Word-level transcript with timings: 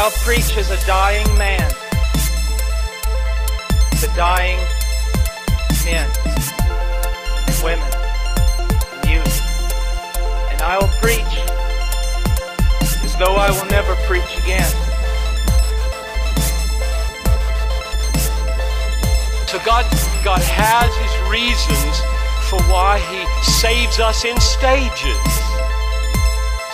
I'll 0.00 0.12
preach 0.22 0.56
as 0.56 0.70
a 0.70 0.86
dying 0.86 1.26
man 1.36 1.68
to 3.98 4.06
dying 4.14 4.60
men, 5.84 6.08
women, 7.64 7.90
and 8.94 9.10
youth. 9.10 9.42
And 10.52 10.62
I 10.62 10.78
will 10.80 10.94
preach 11.02 11.34
as 13.02 13.16
though 13.18 13.34
I 13.34 13.50
will 13.50 13.68
never 13.72 13.96
preach 14.06 14.22
again. 14.38 14.70
So 19.48 19.58
God, 19.66 19.84
God 20.22 20.40
has 20.42 20.94
His 20.94 21.14
reasons 21.28 21.98
for 22.48 22.62
why 22.70 23.00
He 23.10 23.42
saves 23.42 23.98
us 23.98 24.24
in 24.24 24.38
stages, 24.38 25.28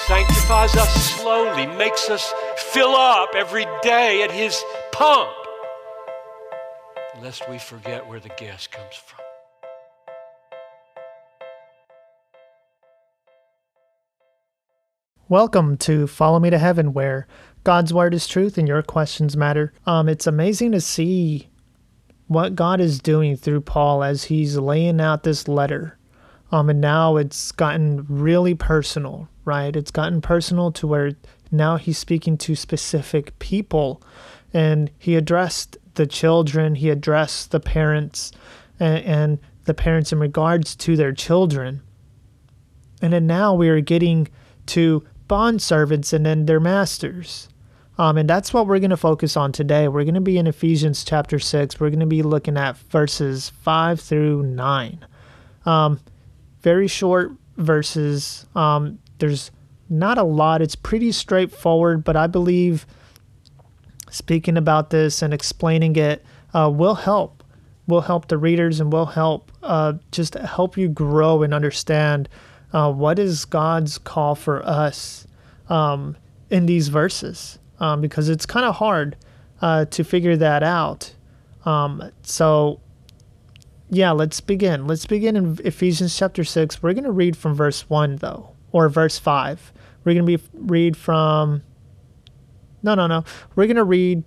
sanctifies 0.07 0.77
us 0.77 0.93
slowly, 1.17 1.67
makes 1.79 2.11
us 2.11 2.31
fill 2.75 2.97
up 2.97 3.37
every 3.37 3.65
day 3.83 4.25
at 4.25 4.33
His 4.33 4.61
pump, 4.91 5.31
lest 7.23 7.49
we 7.49 7.57
forget 7.57 8.05
where 8.09 8.19
the 8.19 8.31
gas 8.31 8.67
comes 8.67 8.97
from. 8.97 9.21
Welcome 15.29 15.77
to 15.77 16.09
Follow 16.09 16.41
Me 16.41 16.51
to 16.51 16.59
Heaven, 16.59 16.93
where 16.93 17.29
God's 17.63 17.95
Word 17.95 18.13
is 18.13 18.27
truth 18.27 18.59
and 18.59 18.67
your 18.67 18.83
questions 18.83 19.37
matter. 19.37 19.73
Um, 19.87 20.09
it's 20.09 20.27
amazing 20.27 20.73
to 20.73 20.81
see 20.81 21.51
what 22.27 22.57
God 22.57 22.81
is 22.81 22.99
doing 22.99 23.37
through 23.37 23.61
Paul 23.61 24.03
as 24.03 24.25
he's 24.25 24.57
laying 24.57 25.01
out 25.01 25.23
this 25.23 25.47
letter. 25.47 25.97
Um, 26.51 26.69
and 26.69 26.81
now 26.81 27.19
it's 27.19 27.53
gotten 27.53 28.05
really 28.09 28.57
personal, 28.57 29.29
right? 29.45 29.77
It's 29.77 29.93
gotten 29.93 30.21
personal 30.21 30.73
to 30.73 30.89
where 30.89 31.13
now 31.57 31.77
he's 31.77 31.99
speaking 31.99 32.37
to 32.39 32.55
specific 32.55 33.39
people. 33.39 34.03
And 34.53 34.91
he 34.99 35.17
addressed 35.17 35.77
the 35.95 36.07
children, 36.07 36.77
he 36.77 36.91
addressed 36.91 37.51
the 37.51 37.61
parents, 37.61 38.33
and, 38.79 39.05
and 39.05 39.39
the 39.65 39.75
parents 39.75 40.13
in 40.13 40.19
regards 40.19 40.77
to 40.77 40.97
their 40.97 41.13
children. 41.13 41.83
And 43.03 43.13
then 43.13 43.27
now 43.27 43.55
we 43.55 43.69
are 43.69 43.81
getting 43.81 44.29
to 44.67 45.05
bond 45.29 45.63
servants 45.63 46.13
and 46.13 46.25
then 46.25 46.47
their 46.47 46.61
masters. 46.61 47.49
Um, 47.97 48.19
and 48.19 48.29
that's 48.29 48.53
what 48.53 48.67
we're 48.67 48.81
going 48.81 48.91
to 48.91 48.97
focus 48.97 49.37
on 49.37 49.53
today. 49.53 49.87
We're 49.89 50.05
going 50.05 50.15
to 50.15 50.21
be 50.21 50.39
in 50.39 50.47
Ephesians 50.47 51.05
chapter 51.05 51.39
6. 51.39 51.79
We're 51.79 51.91
going 51.91 52.01
to 52.01 52.07
be 52.07 52.23
looking 52.23 52.57
at 52.57 52.77
verses 52.77 53.51
5 53.63 54.01
through 54.01 54.43
9. 54.43 55.07
Um, 55.65 56.01
very 56.61 56.89
short 56.89 57.33
verses. 57.57 58.47
Um, 58.55 58.99
there's 59.19 59.51
not 59.89 60.19
a 60.19 60.23
lot, 60.23 60.63
it's 60.63 60.77
pretty 60.77 61.13
straightforward, 61.13 62.05
but 62.05 62.17
I 62.17 62.27
believe 62.27 62.87
speaking 64.11 64.57
about 64.57 64.91
this 64.91 65.23
and 65.23 65.35
explaining 65.35 65.97
it 65.97 66.25
uh, 66.53 66.71
will 66.73 66.95
help. 66.95 67.43
Will 67.87 68.03
help 68.03 68.29
the 68.29 68.39
readers 68.39 68.81
and 68.81 68.91
will 68.91 69.07
help 69.07 69.53
uh, 69.63 69.95
just 70.11 70.35
help 70.35 70.79
you 70.79 70.89
grow 70.89 71.43
and 71.43 71.53
understand 71.53 72.31
uh, 72.73 72.91
what 72.91 73.19
is 73.19 73.45
God's 73.45 73.99
call 73.99 74.35
for 74.35 74.67
us 74.67 75.27
um, 75.69 76.17
in 76.49 76.67
these 76.67 76.89
verses 76.89 77.59
um, 77.81 78.01
because 78.01 78.29
it's 78.29 78.47
kind 78.47 78.67
of 78.67 78.77
hard 78.77 79.17
uh, 79.61 79.85
to 79.87 80.05
figure 80.05 80.37
that 80.37 80.63
out. 80.63 81.15
Um, 81.65 82.11
so, 82.23 82.81
yeah, 83.91 84.11
let's 84.11 84.41
begin. 84.41 84.87
Let's 84.87 85.07
begin 85.07 85.37
in 85.37 85.59
Ephesians 85.65 86.17
chapter 86.17 86.45
6. 86.45 86.83
We're 86.83 86.93
going 86.95 87.05
to 87.05 87.13
read 87.13 87.37
from 87.37 87.55
verse 87.55 87.89
1, 87.89 88.17
though, 88.17 88.54
or 88.75 88.89
verse 88.89 89.21
5. 89.21 89.73
We're 90.05 90.15
going 90.15 90.27
to 90.27 90.39
be 90.39 90.45
read 90.53 90.97
from. 90.97 91.63
No, 92.83 92.97
no, 92.97 93.07
no. 93.07 93.25
We're 93.55 93.67
going 93.67 93.77
to 93.77 93.85
read. 93.85 94.25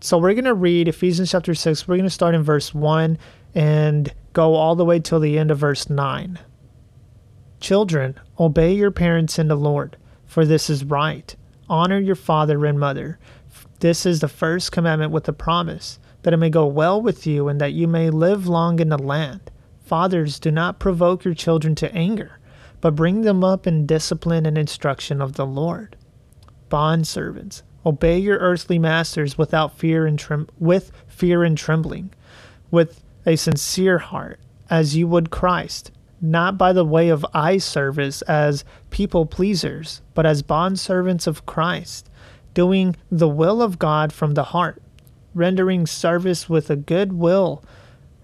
So 0.00 0.16
we're 0.16 0.32
going 0.32 0.44
to 0.44 0.54
read 0.54 0.86
Ephesians 0.86 1.32
chapter 1.32 1.52
6. 1.54 1.88
We're 1.88 1.96
going 1.96 2.04
to 2.04 2.10
start 2.10 2.36
in 2.36 2.44
verse 2.44 2.72
1 2.72 3.18
and 3.54 4.14
go 4.32 4.54
all 4.54 4.76
the 4.76 4.84
way 4.84 5.00
till 5.00 5.18
the 5.18 5.38
end 5.38 5.50
of 5.50 5.58
verse 5.58 5.90
9. 5.90 6.38
Children, 7.58 8.18
obey 8.38 8.72
your 8.72 8.92
parents 8.92 9.38
in 9.38 9.48
the 9.48 9.56
Lord, 9.56 9.96
for 10.24 10.46
this 10.46 10.70
is 10.70 10.84
right. 10.84 11.34
Honor 11.68 11.98
your 11.98 12.14
father 12.14 12.64
and 12.64 12.78
mother. 12.78 13.18
This 13.80 14.06
is 14.06 14.20
the 14.20 14.28
first 14.28 14.70
commandment 14.70 15.10
with 15.10 15.28
a 15.28 15.32
promise, 15.32 15.98
that 16.22 16.32
it 16.32 16.38
may 16.38 16.48
go 16.48 16.66
well 16.66 17.02
with 17.02 17.26
you 17.26 17.48
and 17.48 17.60
that 17.60 17.72
you 17.72 17.88
may 17.88 18.08
live 18.08 18.46
long 18.46 18.78
in 18.78 18.88
the 18.88 18.98
land. 18.98 19.50
Fathers, 19.90 20.38
do 20.38 20.52
not 20.52 20.78
provoke 20.78 21.24
your 21.24 21.34
children 21.34 21.74
to 21.74 21.92
anger, 21.92 22.38
but 22.80 22.94
bring 22.94 23.22
them 23.22 23.42
up 23.42 23.66
in 23.66 23.86
discipline 23.86 24.46
and 24.46 24.56
instruction 24.56 25.20
of 25.20 25.32
the 25.32 25.44
Lord. 25.44 25.96
Bond 26.68 27.08
servants, 27.08 27.64
obey 27.84 28.16
your 28.16 28.38
earthly 28.38 28.78
masters 28.78 29.36
without 29.36 29.76
fear 29.76 30.06
and 30.06 30.16
trem- 30.16 30.46
with 30.60 30.92
fear 31.08 31.42
and 31.42 31.58
trembling, 31.58 32.12
with 32.70 33.02
a 33.26 33.34
sincere 33.34 33.98
heart, 33.98 34.38
as 34.70 34.96
you 34.96 35.08
would 35.08 35.30
Christ, 35.30 35.90
not 36.20 36.56
by 36.56 36.72
the 36.72 36.84
way 36.84 37.08
of 37.08 37.26
eye 37.34 37.58
service 37.58 38.22
as 38.22 38.64
people 38.90 39.26
pleasers, 39.26 40.02
but 40.14 40.24
as 40.24 40.44
bondservants 40.44 41.26
of 41.26 41.46
Christ, 41.46 42.08
doing 42.54 42.94
the 43.10 43.28
will 43.28 43.60
of 43.60 43.80
God 43.80 44.12
from 44.12 44.34
the 44.34 44.44
heart, 44.54 44.80
rendering 45.34 45.84
service 45.84 46.48
with 46.48 46.70
a 46.70 46.76
good 46.76 47.12
will 47.12 47.64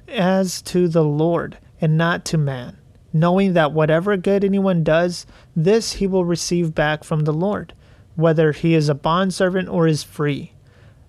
as 0.09 0.63
to 0.63 0.89
the 0.89 1.05
Lord 1.05 1.59
and 1.81 1.97
not 1.97 2.25
to 2.27 2.39
man, 2.39 2.79
knowing 3.13 3.53
that 3.53 3.73
whatever 3.73 4.17
good 4.17 4.45
anyone 4.45 4.83
does, 4.83 5.27
this 5.55 5.95
he 5.95 6.07
will 6.07 6.25
receive 6.25 6.75
back 6.75 7.05
from 7.05 7.21
the 7.21 7.33
Lord, 7.33 7.73
whether 8.15 8.53
he 8.53 8.75
is 8.75 8.89
a 8.89 8.95
bondservant 8.95 9.69
or 9.69 9.87
is 9.87 10.03
free. 10.03 10.53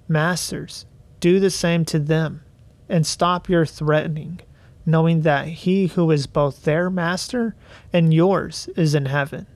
Masters, 0.08 0.85
do 1.19 1.40
the 1.40 1.50
same 1.50 1.85
to 1.85 2.00
them 2.00 2.44
and 2.90 3.06
stop 3.06 3.50
your 3.50 3.66
threatening, 3.66 4.40
knowing 4.85 5.22
that 5.22 5.47
he 5.47 5.88
who 5.88 6.09
is 6.12 6.28
both 6.28 6.64
their 6.64 6.90
master 6.90 7.56
and 7.91 8.14
yours 8.14 8.69
is 8.75 8.96
in 8.96 9.06
heaven, 9.06 9.47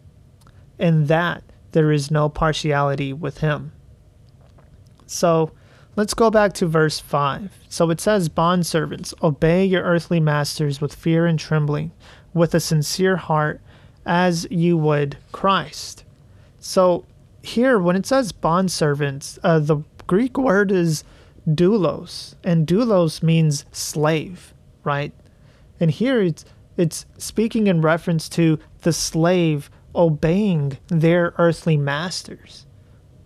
and 0.78 1.08
that 1.08 1.44
there 1.72 1.92
is 1.92 2.12
no 2.12 2.28
partiality 2.28 3.14
with 3.14 3.38
him. 3.38 3.72
So 5.06 5.52
let's 5.96 6.14
go 6.14 6.30
back 6.30 6.54
to 6.54 6.66
verse 6.66 7.00
5. 7.00 7.52
So 7.70 7.90
it 7.90 8.02
says, 8.02 8.30
Bondservants, 8.30 9.14
obey 9.24 9.66
your 9.66 9.84
earthly 9.84 10.20
masters 10.20 10.82
with 10.82 10.96
fear 10.96 11.26
and 11.26 11.40
trembling, 11.40 11.92
with 12.34 12.54
a 12.54 12.60
sincere 12.60 13.18
heart, 13.18 13.62
as 14.06 14.48
you 14.50 14.78
would 14.78 15.18
Christ. 15.32 16.04
So 16.60 17.06
here, 17.42 17.80
when 17.80 17.96
it 17.96 18.06
says 18.06 18.32
bondservants, 18.32 19.40
uh, 19.44 19.60
the 19.60 19.84
Greek 20.08 20.38
word 20.38 20.72
is 20.72 21.04
doulos, 21.48 22.36
and 22.44 22.68
doulos 22.68 23.24
means 23.24 23.66
slave, 23.72 24.54
right? 24.84 25.14
And 25.80 25.92
here 25.92 26.22
it's 26.22 26.46
it's 26.78 27.06
speaking 27.18 27.68
in 27.68 27.82
reference 27.82 28.30
to 28.30 28.58
the 28.82 28.94
slave 28.94 29.70
obeying 29.94 30.78
their 30.88 31.34
earthly 31.38 31.78
masters, 31.78 32.66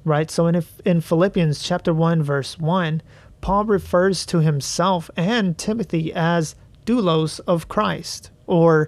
right? 0.06 0.32
So 0.32 0.48
in 0.48 0.64
in 0.86 1.02
Philippians 1.02 1.62
chapter 1.62 1.94
one 1.94 2.24
verse 2.24 2.58
one, 2.58 3.02
Paul 3.42 3.66
refers 3.66 4.26
to 4.28 4.40
himself 4.40 5.10
and 5.18 5.58
Timothy 5.58 6.14
as 6.14 6.56
doulos 6.86 7.42
of 7.48 7.68
Christ, 7.68 8.30
or 8.48 8.88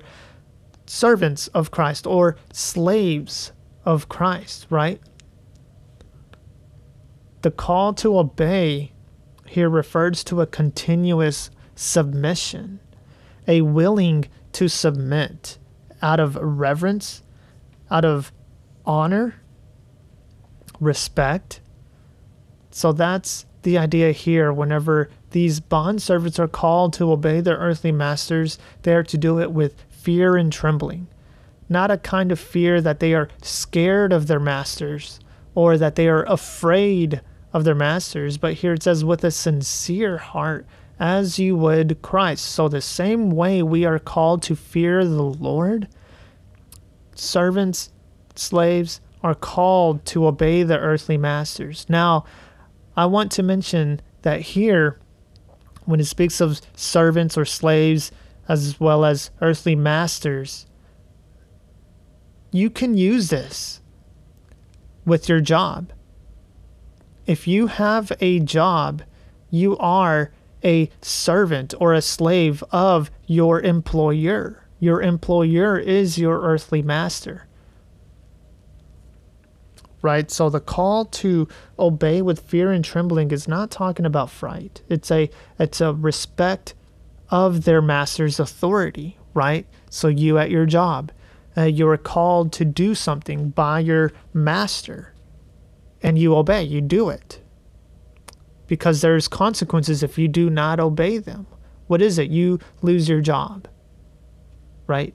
servants 0.85 1.47
of 1.49 1.71
Christ, 1.71 2.07
or 2.07 2.37
slaves 2.53 3.51
of 3.83 4.07
Christ, 4.07 4.67
right? 4.69 5.01
The 7.41 7.51
call 7.51 7.93
to 7.95 8.17
obey 8.17 8.93
here 9.45 9.69
refers 9.69 10.23
to 10.25 10.41
a 10.41 10.47
continuous 10.47 11.49
submission, 11.75 12.79
a 13.47 13.61
willing 13.61 14.25
to 14.53 14.67
submit 14.67 15.57
out 16.01 16.19
of 16.19 16.35
reverence, 16.35 17.23
out 17.89 18.05
of 18.05 18.31
honor, 18.85 19.35
respect. 20.79 21.61
So 22.71 22.91
that's 22.91 23.45
the 23.63 23.77
idea 23.77 24.11
here. 24.11 24.51
Whenever 24.53 25.09
these 25.31 25.59
bond 25.59 26.01
servants 26.01 26.39
are 26.39 26.47
called 26.47 26.93
to 26.93 27.11
obey 27.11 27.41
their 27.41 27.57
earthly 27.57 27.91
masters, 27.91 28.57
they 28.83 28.93
are 28.93 29.03
to 29.03 29.17
do 29.17 29.39
it 29.39 29.51
with 29.51 29.83
fear 29.89 30.35
and 30.35 30.51
trembling. 30.51 31.07
Not 31.69 31.91
a 31.91 31.97
kind 31.97 32.31
of 32.31 32.39
fear 32.39 32.79
that 32.81 32.99
they 32.99 33.13
are 33.13 33.29
scared 33.41 34.13
of 34.13 34.27
their 34.27 34.39
masters 34.39 35.19
or 35.53 35.77
that 35.77 35.95
they 35.95 36.07
are 36.07 36.23
afraid 36.25 37.21
of 37.51 37.63
their 37.63 37.75
masters, 37.75 38.37
but 38.37 38.53
here 38.53 38.73
it 38.73 38.83
says, 38.83 39.03
with 39.03 39.23
a 39.23 39.31
sincere 39.31 40.17
heart, 40.17 40.65
as 40.99 41.39
you 41.39 41.55
would 41.55 42.01
Christ. 42.01 42.45
So, 42.45 42.67
the 42.67 42.81
same 42.81 43.31
way 43.31 43.61
we 43.63 43.85
are 43.85 43.99
called 43.99 44.41
to 44.43 44.55
fear 44.55 45.03
the 45.03 45.23
Lord, 45.23 45.87
servants, 47.15 47.91
slaves 48.35 49.01
are 49.23 49.35
called 49.35 50.05
to 50.05 50.27
obey 50.27 50.63
their 50.63 50.79
earthly 50.79 51.17
masters. 51.17 51.85
Now, 51.89 52.25
I 52.95 53.05
want 53.05 53.31
to 53.33 53.43
mention 53.43 54.01
that 54.21 54.41
here, 54.41 54.99
when 55.85 55.99
it 55.99 56.05
speaks 56.05 56.41
of 56.41 56.61
servants 56.75 57.37
or 57.37 57.45
slaves, 57.45 58.11
as 58.47 58.79
well 58.79 59.05
as 59.05 59.31
earthly 59.41 59.75
masters, 59.75 60.65
you 62.51 62.69
can 62.69 62.97
use 62.97 63.29
this 63.29 63.81
with 65.05 65.27
your 65.27 65.41
job. 65.41 65.91
If 67.25 67.47
you 67.47 67.67
have 67.67 68.11
a 68.21 68.39
job, 68.39 69.03
you 69.49 69.77
are 69.77 70.31
a 70.63 70.89
servant 71.01 71.73
or 71.79 71.93
a 71.93 72.01
slave 72.01 72.63
of 72.71 73.11
your 73.25 73.61
employer. 73.61 74.63
Your 74.79 75.01
employer 75.01 75.77
is 75.77 76.17
your 76.17 76.41
earthly 76.41 76.81
master. 76.81 77.47
Right? 80.07 80.31
So 80.31 80.49
the 80.49 80.61
call 80.61 81.03
to 81.03 81.49
obey 81.77 82.21
with 82.21 82.39
fear 82.39 82.71
and 82.71 82.83
trembling 82.85 83.31
is 83.31 83.45
not 83.45 83.69
talking 83.69 84.05
about 84.05 84.29
fright. 84.29 84.81
It's 84.87 85.11
a 85.11 85.29
it's 85.59 85.81
a 85.81 85.93
respect 85.93 86.75
of 87.29 87.65
their 87.65 87.81
master's 87.81 88.39
authority, 88.39 89.17
right? 89.33 89.67
So 89.89 90.07
you 90.07 90.37
at 90.37 90.49
your 90.49 90.65
job, 90.65 91.11
uh, 91.57 91.63
you 91.63 91.89
are 91.89 91.97
called 91.97 92.53
to 92.53 92.63
do 92.63 92.95
something 92.95 93.49
by 93.49 93.81
your 93.81 94.13
master 94.33 95.13
and 96.01 96.17
you 96.17 96.37
obey, 96.37 96.63
you 96.63 96.79
do 96.79 97.09
it. 97.09 97.41
Because 98.65 99.01
there's 99.01 99.27
consequences 99.27 100.03
if 100.03 100.17
you 100.17 100.29
do 100.29 100.49
not 100.49 100.79
obey 100.79 101.17
them. 101.17 101.47
What 101.87 102.01
is 102.01 102.17
it? 102.17 102.29
You 102.29 102.59
lose 102.81 103.09
your 103.09 103.19
job, 103.19 103.67
right? 104.87 105.13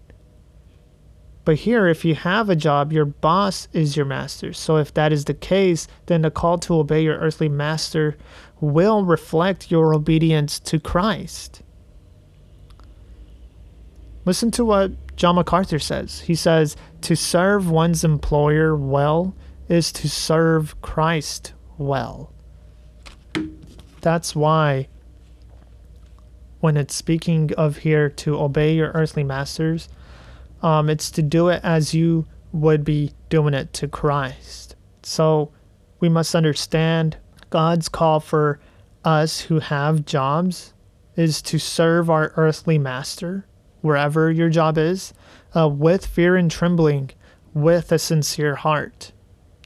But 1.45 1.57
here, 1.57 1.89
if 1.89 2.05
you 2.05 2.15
have 2.15 2.49
a 2.49 2.57
job, 2.57 2.93
your 2.93 3.05
boss 3.05 3.67
is 3.73 3.97
your 3.97 4.07
master. 4.07 4.53
So 4.53 4.77
if 4.77 4.95
that 4.95 5.13
is 5.13 5.25
the 5.25 5.35
case, 5.35 5.89
then 6.07 6.23
the 6.23 6.31
call 6.31 6.59
to 6.59 6.75
obey 6.75 7.03
your 7.03 7.17
earthly 7.17 7.49
master 7.49 8.17
will 8.61 9.05
reflect 9.05 9.71
your 9.71 9.93
obedience 9.93 10.61
to 10.61 10.79
Christ. 10.79 11.63
Listen 14.25 14.53
to 14.53 14.65
what 14.65 14.93
John 15.17 15.35
MacArthur 15.35 15.81
says. 15.81 16.21
He 16.21 16.37
says, 16.37 16.77
To 17.03 17.17
serve 17.17 17.69
one's 17.69 18.05
employer 18.05 18.77
well 18.77 19.35
is 19.69 19.91
to 19.93 20.09
serve 20.09 20.81
Christ 20.81 21.55
well. 21.77 22.33
That's 24.01 24.37
why, 24.37 24.89
when 26.61 26.77
it's 26.77 26.95
speaking 26.95 27.53
of 27.55 27.79
here 27.79 28.09
to 28.09 28.39
obey 28.39 28.75
your 28.75 28.93
earthly 28.93 29.25
masters, 29.25 29.89
um, 30.63 30.89
it's 30.89 31.11
to 31.13 31.23
do 31.23 31.49
it 31.49 31.61
as 31.63 31.93
you 31.93 32.27
would 32.53 32.85
be 32.85 33.13
doing 33.29 33.55
it 33.55 33.73
to 33.75 33.89
Christ. 33.89 34.77
So 35.03 35.51
we 36.01 36.09
must 36.09 36.35
understand 36.35 37.17
God's 37.51 37.89
call 37.89 38.21
for 38.21 38.61
us 39.05 39.41
who 39.41 39.59
have 39.59 40.05
jobs 40.05 40.73
is 41.17 41.43
to 41.43 41.59
serve 41.59 42.09
our 42.09 42.33
earthly 42.37 42.79
master 42.79 43.47
wherever 43.81 44.31
your 44.31 44.49
job 44.49 44.79
is, 44.79 45.13
uh, 45.55 45.69
with 45.69 46.07
fear 46.07 46.37
and 46.37 46.51
trembling, 46.51 47.11
with 47.53 47.93
a 47.93 47.99
sincere 47.99 48.55
heart, 48.55 49.13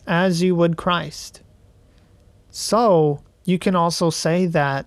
as 0.06 0.42
you 0.42 0.56
would 0.56 0.76
Christ. 0.76 1.42
So 2.50 3.22
you 3.44 3.58
can 3.58 3.76
also 3.76 4.10
say 4.10 4.46
that 4.46 4.86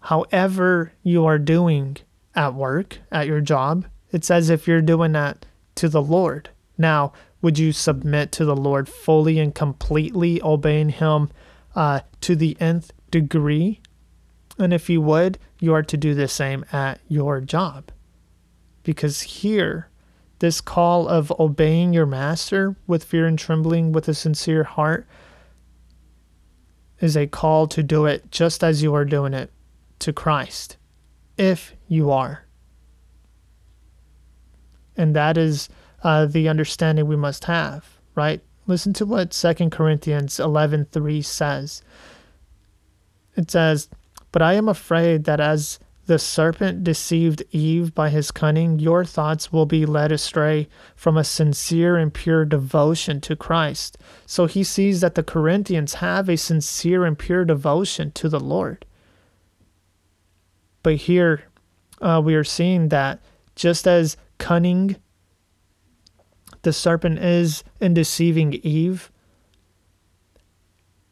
however 0.00 0.92
you 1.02 1.26
are 1.26 1.38
doing 1.38 1.96
at 2.34 2.54
work, 2.54 2.98
at 3.10 3.26
your 3.26 3.40
job, 3.40 3.86
it's 4.14 4.30
as 4.30 4.48
if 4.48 4.68
you're 4.68 4.80
doing 4.80 5.10
that 5.12 5.44
to 5.74 5.88
the 5.88 6.00
Lord. 6.00 6.50
Now, 6.78 7.12
would 7.42 7.58
you 7.58 7.72
submit 7.72 8.30
to 8.32 8.44
the 8.44 8.54
Lord 8.54 8.88
fully 8.88 9.40
and 9.40 9.52
completely, 9.52 10.40
obeying 10.40 10.90
Him 10.90 11.30
uh, 11.74 12.00
to 12.20 12.36
the 12.36 12.56
nth 12.60 12.92
degree? 13.10 13.80
And 14.56 14.72
if 14.72 14.88
you 14.88 15.00
would, 15.02 15.38
you 15.58 15.74
are 15.74 15.82
to 15.82 15.96
do 15.96 16.14
the 16.14 16.28
same 16.28 16.64
at 16.72 17.00
your 17.08 17.40
job. 17.40 17.90
Because 18.84 19.20
here, 19.22 19.88
this 20.38 20.60
call 20.60 21.08
of 21.08 21.32
obeying 21.40 21.92
your 21.92 22.06
master 22.06 22.76
with 22.86 23.02
fear 23.02 23.26
and 23.26 23.36
trembling 23.36 23.90
with 23.90 24.06
a 24.06 24.14
sincere 24.14 24.62
heart 24.62 25.08
is 27.00 27.16
a 27.16 27.26
call 27.26 27.66
to 27.66 27.82
do 27.82 28.06
it 28.06 28.30
just 28.30 28.62
as 28.62 28.80
you 28.80 28.94
are 28.94 29.04
doing 29.04 29.34
it 29.34 29.50
to 29.98 30.12
Christ, 30.12 30.76
if 31.36 31.74
you 31.88 32.12
are. 32.12 32.44
And 34.96 35.14
that 35.16 35.36
is 35.36 35.68
uh, 36.02 36.26
the 36.26 36.48
understanding 36.48 37.06
we 37.06 37.16
must 37.16 37.44
have, 37.44 37.98
right? 38.14 38.40
Listen 38.66 38.92
to 38.94 39.06
what 39.06 39.32
2 39.32 39.70
Corinthians 39.70 40.38
11:3 40.38 41.22
says. 41.22 41.82
It 43.36 43.50
says, 43.50 43.88
"But 44.32 44.42
I 44.42 44.54
am 44.54 44.68
afraid 44.68 45.24
that 45.24 45.40
as 45.40 45.78
the 46.06 46.18
serpent 46.18 46.84
deceived 46.84 47.42
Eve 47.50 47.94
by 47.94 48.10
his 48.10 48.30
cunning, 48.30 48.78
your 48.78 49.04
thoughts 49.04 49.52
will 49.52 49.64
be 49.64 49.86
led 49.86 50.12
astray 50.12 50.68
from 50.94 51.16
a 51.16 51.24
sincere 51.24 51.96
and 51.96 52.12
pure 52.12 52.44
devotion 52.44 53.20
to 53.22 53.34
Christ. 53.34 53.96
So 54.26 54.46
he 54.46 54.64
sees 54.64 55.00
that 55.00 55.14
the 55.14 55.22
Corinthians 55.22 55.94
have 55.94 56.28
a 56.28 56.36
sincere 56.36 57.06
and 57.06 57.18
pure 57.18 57.44
devotion 57.44 58.10
to 58.12 58.28
the 58.28 58.40
Lord. 58.40 58.84
But 60.82 60.96
here 60.96 61.44
uh, 62.02 62.20
we 62.22 62.34
are 62.34 62.44
seeing 62.44 62.88
that 62.88 63.20
just 63.56 63.86
as 63.86 64.18
cunning. 64.38 64.96
The 66.62 66.72
serpent 66.72 67.18
is 67.18 67.64
in 67.80 67.94
deceiving 67.94 68.54
Eve, 68.54 69.10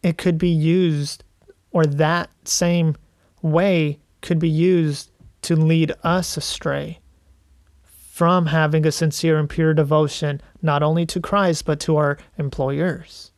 it 0.03 0.19
could 0.19 0.39
be 0.39 0.49
used, 0.49 1.25
or 1.71 1.87
that 1.87 2.31
same 2.45 2.97
way 3.41 3.99
could 4.21 4.39
be 4.39 4.49
used 4.49 5.11
to 5.43 5.57
lead 5.57 5.93
us 6.03 6.37
astray 6.37 7.01
from 7.83 8.47
having 8.47 8.87
a 8.87 8.93
sincere 8.93 9.39
and 9.39 9.49
pure 9.49 9.75
devotion 9.75 10.41
not 10.61 10.83
only 10.83 11.05
to 11.07 11.21
Christ 11.21 11.65
but 11.65 11.81
to 11.81 11.97
our 11.97 12.19
employers. 12.39 13.33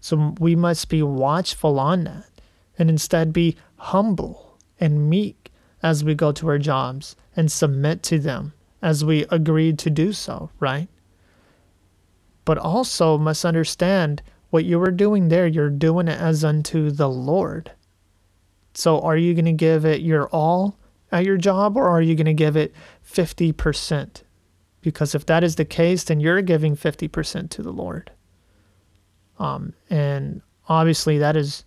So 0.00 0.34
we 0.38 0.56
must 0.56 0.88
be 0.88 1.02
watchful 1.02 1.78
on 1.78 2.04
that 2.04 2.30
and 2.78 2.88
instead 2.88 3.32
be 3.32 3.56
humble 3.76 4.58
and 4.80 5.10
meek 5.10 5.52
as 5.82 6.02
we 6.02 6.14
go 6.14 6.32
to 6.32 6.48
our 6.48 6.58
jobs 6.58 7.16
and 7.36 7.52
submit 7.52 8.02
to 8.04 8.18
them 8.18 8.53
as 8.84 9.02
we 9.02 9.24
agreed 9.30 9.78
to 9.78 9.88
do 9.88 10.12
so, 10.12 10.50
right? 10.60 10.88
But 12.44 12.58
also 12.58 13.16
must 13.16 13.46
understand 13.46 14.22
what 14.50 14.66
you 14.66 14.80
are 14.82 14.90
doing 14.90 15.28
there, 15.28 15.46
you're 15.46 15.70
doing 15.70 16.06
it 16.06 16.20
as 16.20 16.44
unto 16.44 16.90
the 16.90 17.08
Lord. 17.08 17.72
So 18.74 19.00
are 19.00 19.16
you 19.16 19.32
going 19.32 19.46
to 19.46 19.52
give 19.52 19.86
it 19.86 20.02
your 20.02 20.26
all 20.26 20.78
at 21.10 21.24
your 21.24 21.38
job 21.38 21.78
or 21.78 21.88
are 21.88 22.02
you 22.02 22.14
going 22.14 22.26
to 22.26 22.34
give 22.34 22.56
it 22.56 22.74
50%? 23.10 24.22
Because 24.82 25.14
if 25.14 25.24
that 25.26 25.42
is 25.42 25.56
the 25.56 25.64
case, 25.64 26.04
then 26.04 26.20
you're 26.20 26.42
giving 26.42 26.76
50% 26.76 27.48
to 27.48 27.62
the 27.62 27.72
Lord. 27.72 28.12
Um, 29.38 29.72
and 29.88 30.42
obviously 30.68 31.16
that 31.18 31.36
is 31.38 31.64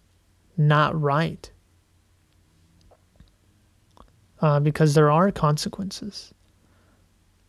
not 0.55 1.00
right. 1.01 1.50
Uh, 4.39 4.59
because 4.59 4.93
there 4.93 5.09
are 5.09 5.31
consequences. 5.31 6.31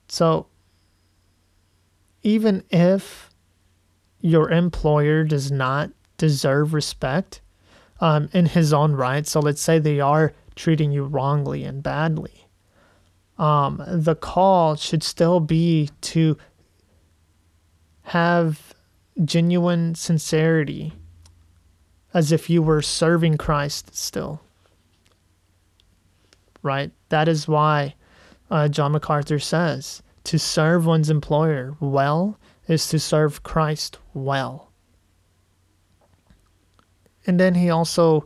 So 0.08 0.46
even 2.22 2.64
if 2.70 3.30
your 4.20 4.50
employer 4.50 5.24
does 5.24 5.52
not 5.52 5.90
deserve 6.16 6.74
respect, 6.74 7.40
um, 8.00 8.28
in 8.32 8.46
his 8.46 8.72
own 8.72 8.92
right. 8.92 9.26
So 9.26 9.40
let's 9.40 9.60
say 9.60 9.78
they 9.78 10.00
are 10.00 10.32
treating 10.54 10.92
you 10.92 11.04
wrongly 11.04 11.64
and 11.64 11.82
badly. 11.82 12.46
Um, 13.38 13.82
the 13.86 14.16
call 14.16 14.76
should 14.76 15.02
still 15.02 15.40
be 15.40 15.90
to 16.02 16.36
have 18.02 18.74
genuine 19.24 19.94
sincerity 19.94 20.92
as 22.14 22.32
if 22.32 22.48
you 22.48 22.62
were 22.62 22.82
serving 22.82 23.36
Christ 23.36 23.94
still. 23.94 24.40
Right? 26.62 26.90
That 27.10 27.28
is 27.28 27.46
why 27.46 27.94
uh, 28.50 28.68
John 28.68 28.92
MacArthur 28.92 29.38
says 29.38 30.02
to 30.24 30.38
serve 30.38 30.86
one's 30.86 31.10
employer 31.10 31.76
well 31.80 32.38
is 32.66 32.88
to 32.88 32.98
serve 32.98 33.42
Christ 33.42 33.98
well. 34.12 34.70
And 37.26 37.38
then 37.38 37.54
he 37.54 37.70
also, 37.70 38.24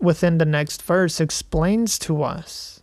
within 0.00 0.38
the 0.38 0.44
next 0.44 0.82
verse, 0.82 1.20
explains 1.20 1.98
to 2.00 2.22
us 2.22 2.82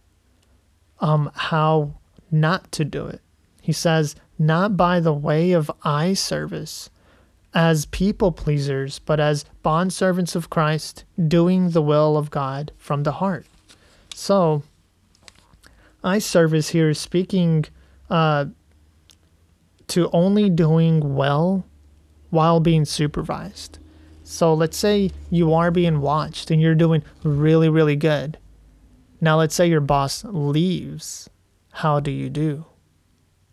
um, 0.99 1.31
how 1.35 1.95
not 2.31 2.71
to 2.73 2.85
do 2.85 3.05
it. 3.05 3.21
He 3.61 3.73
says, 3.73 4.15
not 4.37 4.77
by 4.77 4.99
the 4.99 5.13
way 5.13 5.51
of 5.51 5.71
eye 5.83 6.13
service 6.13 6.89
as 7.53 7.85
people 7.87 8.31
pleasers, 8.31 8.99
but 8.99 9.19
as 9.19 9.45
bondservants 9.63 10.35
of 10.35 10.49
Christ, 10.49 11.03
doing 11.27 11.71
the 11.71 11.81
will 11.81 12.15
of 12.15 12.29
God 12.29 12.71
from 12.77 13.03
the 13.03 13.13
heart. 13.13 13.45
So, 14.13 14.63
eye 16.03 16.19
service 16.19 16.69
here 16.69 16.89
is 16.89 16.99
speaking 16.99 17.65
uh, 18.09 18.45
to 19.87 20.09
only 20.11 20.49
doing 20.49 21.15
well 21.15 21.65
while 22.29 22.59
being 22.59 22.85
supervised. 22.85 23.79
So 24.23 24.53
let's 24.53 24.77
say 24.77 25.11
you 25.29 25.53
are 25.53 25.71
being 25.71 26.01
watched 26.01 26.51
and 26.51 26.61
you're 26.61 26.75
doing 26.75 27.03
really, 27.23 27.69
really 27.69 27.95
good. 27.95 28.37
Now 29.19 29.37
let's 29.39 29.55
say 29.55 29.67
your 29.67 29.81
boss 29.81 30.23
leaves. 30.23 31.29
How 31.71 31.99
do 31.99 32.11
you 32.11 32.29
do? 32.29 32.65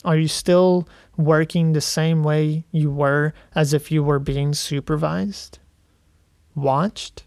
Are 0.04 0.16
you 0.16 0.28
still 0.28 0.88
working 1.16 1.72
the 1.72 1.80
same 1.80 2.22
way 2.22 2.64
you 2.70 2.90
were 2.90 3.32
as 3.54 3.72
if 3.72 3.90
you 3.90 4.04
were 4.04 4.18
being 4.18 4.54
supervised? 4.54 5.58
Watched? 6.54 7.24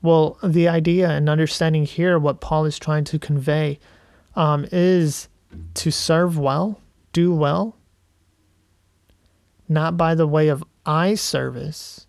Well, 0.00 0.38
the 0.42 0.68
idea 0.68 1.10
and 1.10 1.28
understanding 1.28 1.84
here, 1.84 2.18
what 2.18 2.40
Paul 2.40 2.64
is 2.64 2.78
trying 2.78 3.04
to 3.04 3.18
convey, 3.18 3.78
um, 4.36 4.66
is 4.70 5.28
to 5.74 5.90
serve 5.90 6.38
well, 6.38 6.80
do 7.12 7.34
well, 7.34 7.76
not 9.68 9.96
by 9.96 10.14
the 10.14 10.26
way 10.26 10.48
of 10.48 10.64
eye 10.86 11.14
service 11.14 12.06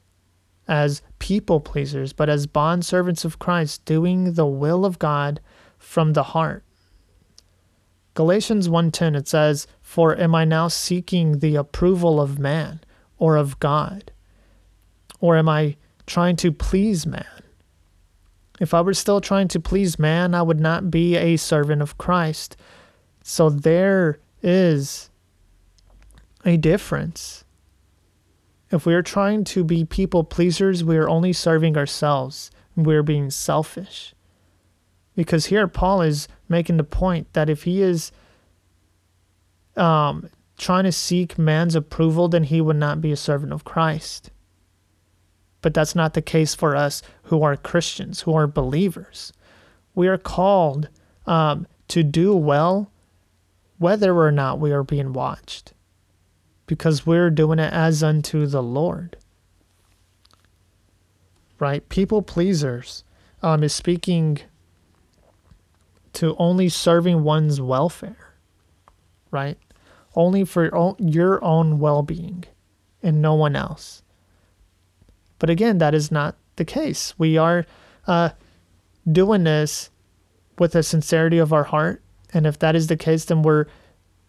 as 0.67 1.01
people 1.17 1.59
pleasers, 1.59 2.13
but 2.13 2.29
as 2.29 2.45
bond 2.45 2.85
servants 2.85 3.25
of 3.25 3.39
Christ, 3.39 3.83
doing 3.85 4.33
the 4.33 4.45
will 4.45 4.85
of 4.85 4.99
God 4.99 5.41
from 5.79 6.13
the 6.13 6.23
heart. 6.23 6.63
Galatians 8.13 8.69
1:10 8.69 9.15
it 9.15 9.27
says, 9.27 9.65
"For 9.81 10.15
am 10.15 10.35
I 10.35 10.45
now 10.45 10.67
seeking 10.67 11.39
the 11.39 11.55
approval 11.55 12.21
of 12.21 12.37
man 12.37 12.81
or 13.17 13.35
of 13.35 13.59
God? 13.59 14.11
Or 15.19 15.37
am 15.37 15.49
I 15.49 15.77
trying 16.05 16.35
to 16.37 16.51
please 16.51 17.07
man?" 17.07 17.38
If 18.59 18.73
I 18.73 18.81
were 18.81 18.93
still 18.93 19.21
trying 19.21 19.47
to 19.49 19.59
please 19.59 19.97
man, 19.97 20.35
I 20.35 20.41
would 20.41 20.59
not 20.59 20.91
be 20.91 21.15
a 21.15 21.37
servant 21.37 21.81
of 21.81 21.97
Christ. 21.97 22.57
So 23.23 23.49
there 23.49 24.19
is 24.41 25.09
a 26.45 26.57
difference. 26.57 27.45
If 28.71 28.85
we 28.85 28.93
are 28.93 29.01
trying 29.01 29.45
to 29.45 29.63
be 29.63 29.85
people 29.85 30.23
pleasers, 30.23 30.83
we 30.83 30.97
are 30.97 31.09
only 31.09 31.33
serving 31.33 31.77
ourselves. 31.77 32.51
We're 32.75 33.03
being 33.03 33.29
selfish. 33.29 34.13
Because 35.15 35.47
here 35.47 35.67
Paul 35.67 36.01
is 36.01 36.27
making 36.47 36.77
the 36.77 36.83
point 36.83 37.31
that 37.33 37.49
if 37.49 37.63
he 37.63 37.81
is 37.81 38.11
um, 39.75 40.29
trying 40.57 40.83
to 40.83 40.91
seek 40.91 41.37
man's 41.37 41.75
approval, 41.75 42.27
then 42.27 42.43
he 42.43 42.61
would 42.61 42.75
not 42.75 43.01
be 43.01 43.11
a 43.11 43.17
servant 43.17 43.51
of 43.51 43.63
Christ. 43.63 44.31
But 45.61 45.73
that's 45.73 45.95
not 45.95 46.13
the 46.13 46.21
case 46.21 46.55
for 46.55 46.75
us 46.75 47.01
who 47.23 47.43
are 47.43 47.57
Christians, 47.57 48.21
who 48.21 48.33
are 48.33 48.47
believers. 48.47 49.33
We 49.93 50.07
are 50.07 50.17
called 50.17 50.89
um, 51.25 51.67
to 51.89 52.03
do 52.03 52.35
well 52.35 52.91
whether 53.77 54.17
or 54.17 54.31
not 54.31 54.59
we 54.59 54.71
are 54.71 54.83
being 54.83 55.13
watched 55.13 55.73
because 56.67 57.05
we're 57.05 57.31
doing 57.31 57.59
it 57.59 57.73
as 57.73 58.03
unto 58.03 58.45
the 58.45 58.61
Lord. 58.61 59.17
Right? 61.57 61.87
People 61.89 62.21
pleasers 62.21 63.03
um, 63.41 63.63
is 63.63 63.73
speaking 63.73 64.39
to 66.13 66.35
only 66.37 66.69
serving 66.69 67.23
one's 67.23 67.59
welfare, 67.59 68.33
right? 69.31 69.57
Only 70.15 70.43
for 70.43 70.93
your 70.99 71.43
own 71.43 71.79
well 71.79 72.03
being 72.03 72.45
and 73.01 73.21
no 73.21 73.33
one 73.33 73.55
else. 73.55 74.03
But 75.39 75.49
again, 75.49 75.77
that 75.79 75.95
is 75.95 76.11
not 76.11 76.35
the 76.57 76.65
case. 76.65 77.13
We 77.17 77.37
are 77.37 77.65
uh, 78.07 78.29
doing 79.09 79.43
this 79.45 79.89
with 80.57 80.75
a 80.75 80.83
sincerity 80.83 81.37
of 81.37 81.53
our 81.53 81.63
heart. 81.63 82.03
And 82.33 82.45
if 82.45 82.59
that 82.59 82.75
is 82.75 82.87
the 82.87 82.97
case, 82.97 83.25
then 83.25 83.41
we're 83.41 83.65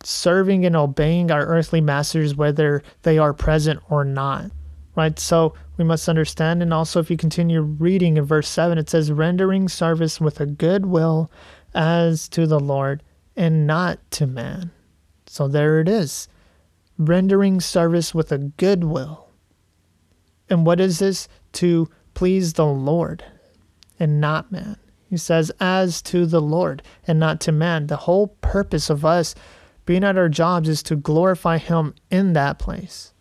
serving 0.02 0.64
and 0.64 0.76
obeying 0.76 1.30
our 1.30 1.44
earthly 1.44 1.80
masters, 1.80 2.34
whether 2.34 2.82
they 3.02 3.18
are 3.18 3.34
present 3.34 3.80
or 3.90 4.04
not. 4.04 4.50
Right? 4.96 5.18
So 5.18 5.54
we 5.76 5.84
must 5.84 6.08
understand. 6.08 6.62
And 6.62 6.72
also, 6.72 7.00
if 7.00 7.10
you 7.10 7.16
continue 7.16 7.60
reading 7.60 8.16
in 8.16 8.24
verse 8.24 8.48
7, 8.48 8.78
it 8.78 8.88
says, 8.88 9.12
rendering 9.12 9.68
service 9.68 10.20
with 10.20 10.40
a 10.40 10.46
good 10.46 10.86
will 10.86 11.30
as 11.74 12.28
to 12.30 12.46
the 12.46 12.60
Lord 12.60 13.02
and 13.36 13.66
not 13.66 13.98
to 14.12 14.26
man. 14.26 14.70
So 15.26 15.48
there 15.48 15.80
it 15.80 15.88
is 15.88 16.28
rendering 17.00 17.60
service 17.60 18.14
with 18.14 18.30
a 18.30 18.38
good 18.38 18.84
will. 18.84 19.29
And 20.50 20.66
what 20.66 20.80
is 20.80 20.98
this? 20.98 21.28
To 21.54 21.88
please 22.12 22.52
the 22.54 22.66
Lord 22.66 23.24
and 23.98 24.20
not 24.20 24.52
man. 24.52 24.76
He 25.08 25.16
says, 25.16 25.50
as 25.60 26.02
to 26.02 26.26
the 26.26 26.40
Lord 26.40 26.82
and 27.06 27.18
not 27.18 27.40
to 27.42 27.52
man. 27.52 27.86
The 27.86 27.96
whole 27.96 28.28
purpose 28.42 28.90
of 28.90 29.04
us 29.04 29.34
being 29.84 30.04
at 30.04 30.18
our 30.18 30.28
jobs 30.28 30.68
is 30.68 30.82
to 30.84 30.96
glorify 30.96 31.58
Him 31.58 31.94
in 32.10 32.32
that 32.34 32.58
place, 32.58 33.12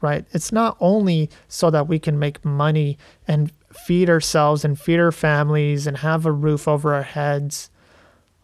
right? 0.00 0.26
It's 0.32 0.52
not 0.52 0.76
only 0.80 1.30
so 1.48 1.70
that 1.70 1.88
we 1.88 1.98
can 1.98 2.18
make 2.18 2.44
money 2.44 2.98
and 3.26 3.52
feed 3.72 4.10
ourselves 4.10 4.64
and 4.64 4.78
feed 4.78 5.00
our 5.00 5.12
families 5.12 5.86
and 5.86 5.98
have 5.98 6.26
a 6.26 6.32
roof 6.32 6.68
over 6.68 6.94
our 6.94 7.02
heads 7.02 7.70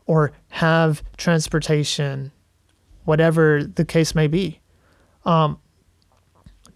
or 0.06 0.32
have 0.48 1.02
transportation, 1.16 2.32
whatever 3.04 3.62
the 3.64 3.84
case 3.84 4.14
may 4.14 4.26
be. 4.26 4.60
Um, 5.24 5.58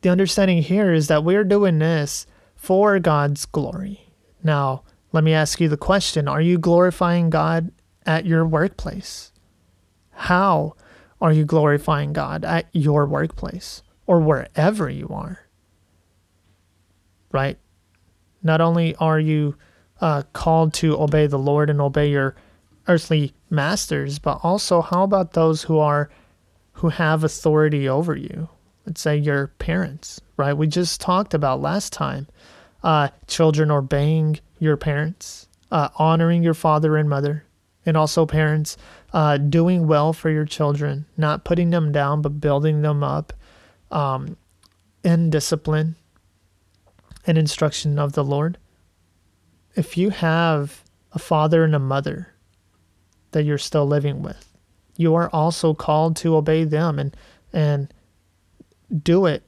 the 0.02 0.08
understanding 0.08 0.62
here 0.62 0.92
is 0.92 1.08
that 1.08 1.24
we're 1.24 1.44
doing 1.44 1.78
this 1.78 2.26
for 2.54 2.98
God's 2.98 3.44
glory. 3.46 4.12
Now, 4.42 4.82
let 5.12 5.24
me 5.24 5.32
ask 5.32 5.60
you 5.60 5.68
the 5.68 5.76
question 5.76 6.28
Are 6.28 6.40
you 6.40 6.58
glorifying 6.58 7.30
God 7.30 7.72
at 8.06 8.26
your 8.26 8.46
workplace? 8.46 9.32
How 10.10 10.74
are 11.20 11.32
you 11.32 11.44
glorifying 11.44 12.12
God 12.12 12.44
at 12.44 12.66
your 12.72 13.06
workplace 13.06 13.82
or 14.06 14.20
wherever 14.20 14.88
you 14.88 15.08
are? 15.08 15.40
Right? 17.32 17.58
Not 18.42 18.60
only 18.60 18.94
are 18.96 19.20
you 19.20 19.56
uh, 20.00 20.22
called 20.32 20.72
to 20.74 20.98
obey 21.00 21.26
the 21.26 21.38
Lord 21.38 21.68
and 21.68 21.80
obey 21.80 22.10
your 22.10 22.34
earthly 22.88 23.34
masters, 23.50 24.18
but 24.18 24.40
also 24.42 24.80
how 24.80 25.02
about 25.02 25.34
those 25.34 25.62
who 25.62 25.78
are 25.78 26.10
who 26.74 26.88
have 26.88 27.22
authority 27.22 27.88
over 27.88 28.16
you? 28.16 28.48
Let's 28.86 29.00
say 29.00 29.16
your 29.16 29.48
parents, 29.58 30.20
right? 30.36 30.52
We 30.52 30.66
just 30.66 31.00
talked 31.00 31.34
about 31.34 31.60
last 31.60 31.92
time 31.92 32.26
uh, 32.82 33.08
children 33.26 33.70
obeying 33.70 34.40
your 34.58 34.76
parents, 34.76 35.48
uh, 35.70 35.88
honoring 35.96 36.42
your 36.42 36.54
father 36.54 36.96
and 36.96 37.08
mother, 37.08 37.44
and 37.86 37.96
also 37.96 38.26
parents 38.26 38.76
uh, 39.12 39.36
doing 39.36 39.86
well 39.86 40.12
for 40.12 40.30
your 40.30 40.44
children, 40.44 41.06
not 41.16 41.44
putting 41.44 41.70
them 41.70 41.92
down, 41.92 42.22
but 42.22 42.40
building 42.40 42.82
them 42.82 43.02
up 43.02 43.32
um, 43.90 44.36
in 45.02 45.30
discipline 45.30 45.96
and 47.26 47.36
instruction 47.38 47.98
of 47.98 48.12
the 48.12 48.24
Lord. 48.24 48.58
If 49.74 49.96
you 49.96 50.10
have 50.10 50.84
a 51.12 51.18
father 51.18 51.64
and 51.64 51.74
a 51.74 51.78
mother 51.78 52.28
that 53.32 53.44
you're 53.44 53.58
still 53.58 53.86
living 53.86 54.22
with, 54.22 54.46
you 54.96 55.14
are 55.14 55.30
also 55.32 55.74
called 55.74 56.16
to 56.16 56.36
obey 56.36 56.64
them 56.64 56.98
and 56.98 57.16
and 57.52 57.92
do 59.02 59.26
it 59.26 59.44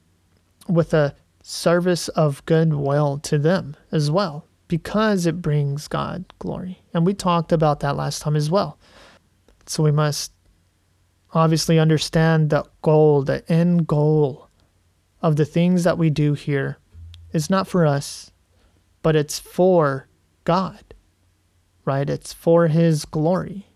with 0.68 0.94
a 0.94 1.14
service 1.42 2.08
of 2.08 2.44
goodwill 2.46 3.18
to 3.18 3.38
them 3.38 3.76
as 3.90 4.10
well 4.10 4.46
because 4.68 5.26
it 5.26 5.42
brings 5.42 5.88
God 5.88 6.24
glory. 6.38 6.80
And 6.94 7.04
we 7.04 7.14
talked 7.14 7.52
about 7.52 7.80
that 7.80 7.96
last 7.96 8.22
time 8.22 8.36
as 8.36 8.50
well. 8.50 8.78
So 9.66 9.82
we 9.82 9.92
must 9.92 10.32
obviously 11.34 11.78
understand 11.78 12.50
the 12.50 12.64
goal, 12.82 13.22
the 13.22 13.50
end 13.50 13.86
goal 13.86 14.48
of 15.20 15.36
the 15.36 15.44
things 15.44 15.84
that 15.84 15.98
we 15.98 16.10
do 16.10 16.34
here 16.34 16.78
is 17.32 17.50
not 17.50 17.68
for 17.68 17.86
us, 17.86 18.30
but 19.02 19.16
it's 19.16 19.38
for 19.38 20.08
God, 20.44 20.94
right? 21.84 22.08
It's 22.08 22.32
for 22.32 22.68
His 22.68 23.04
glory. 23.04 23.66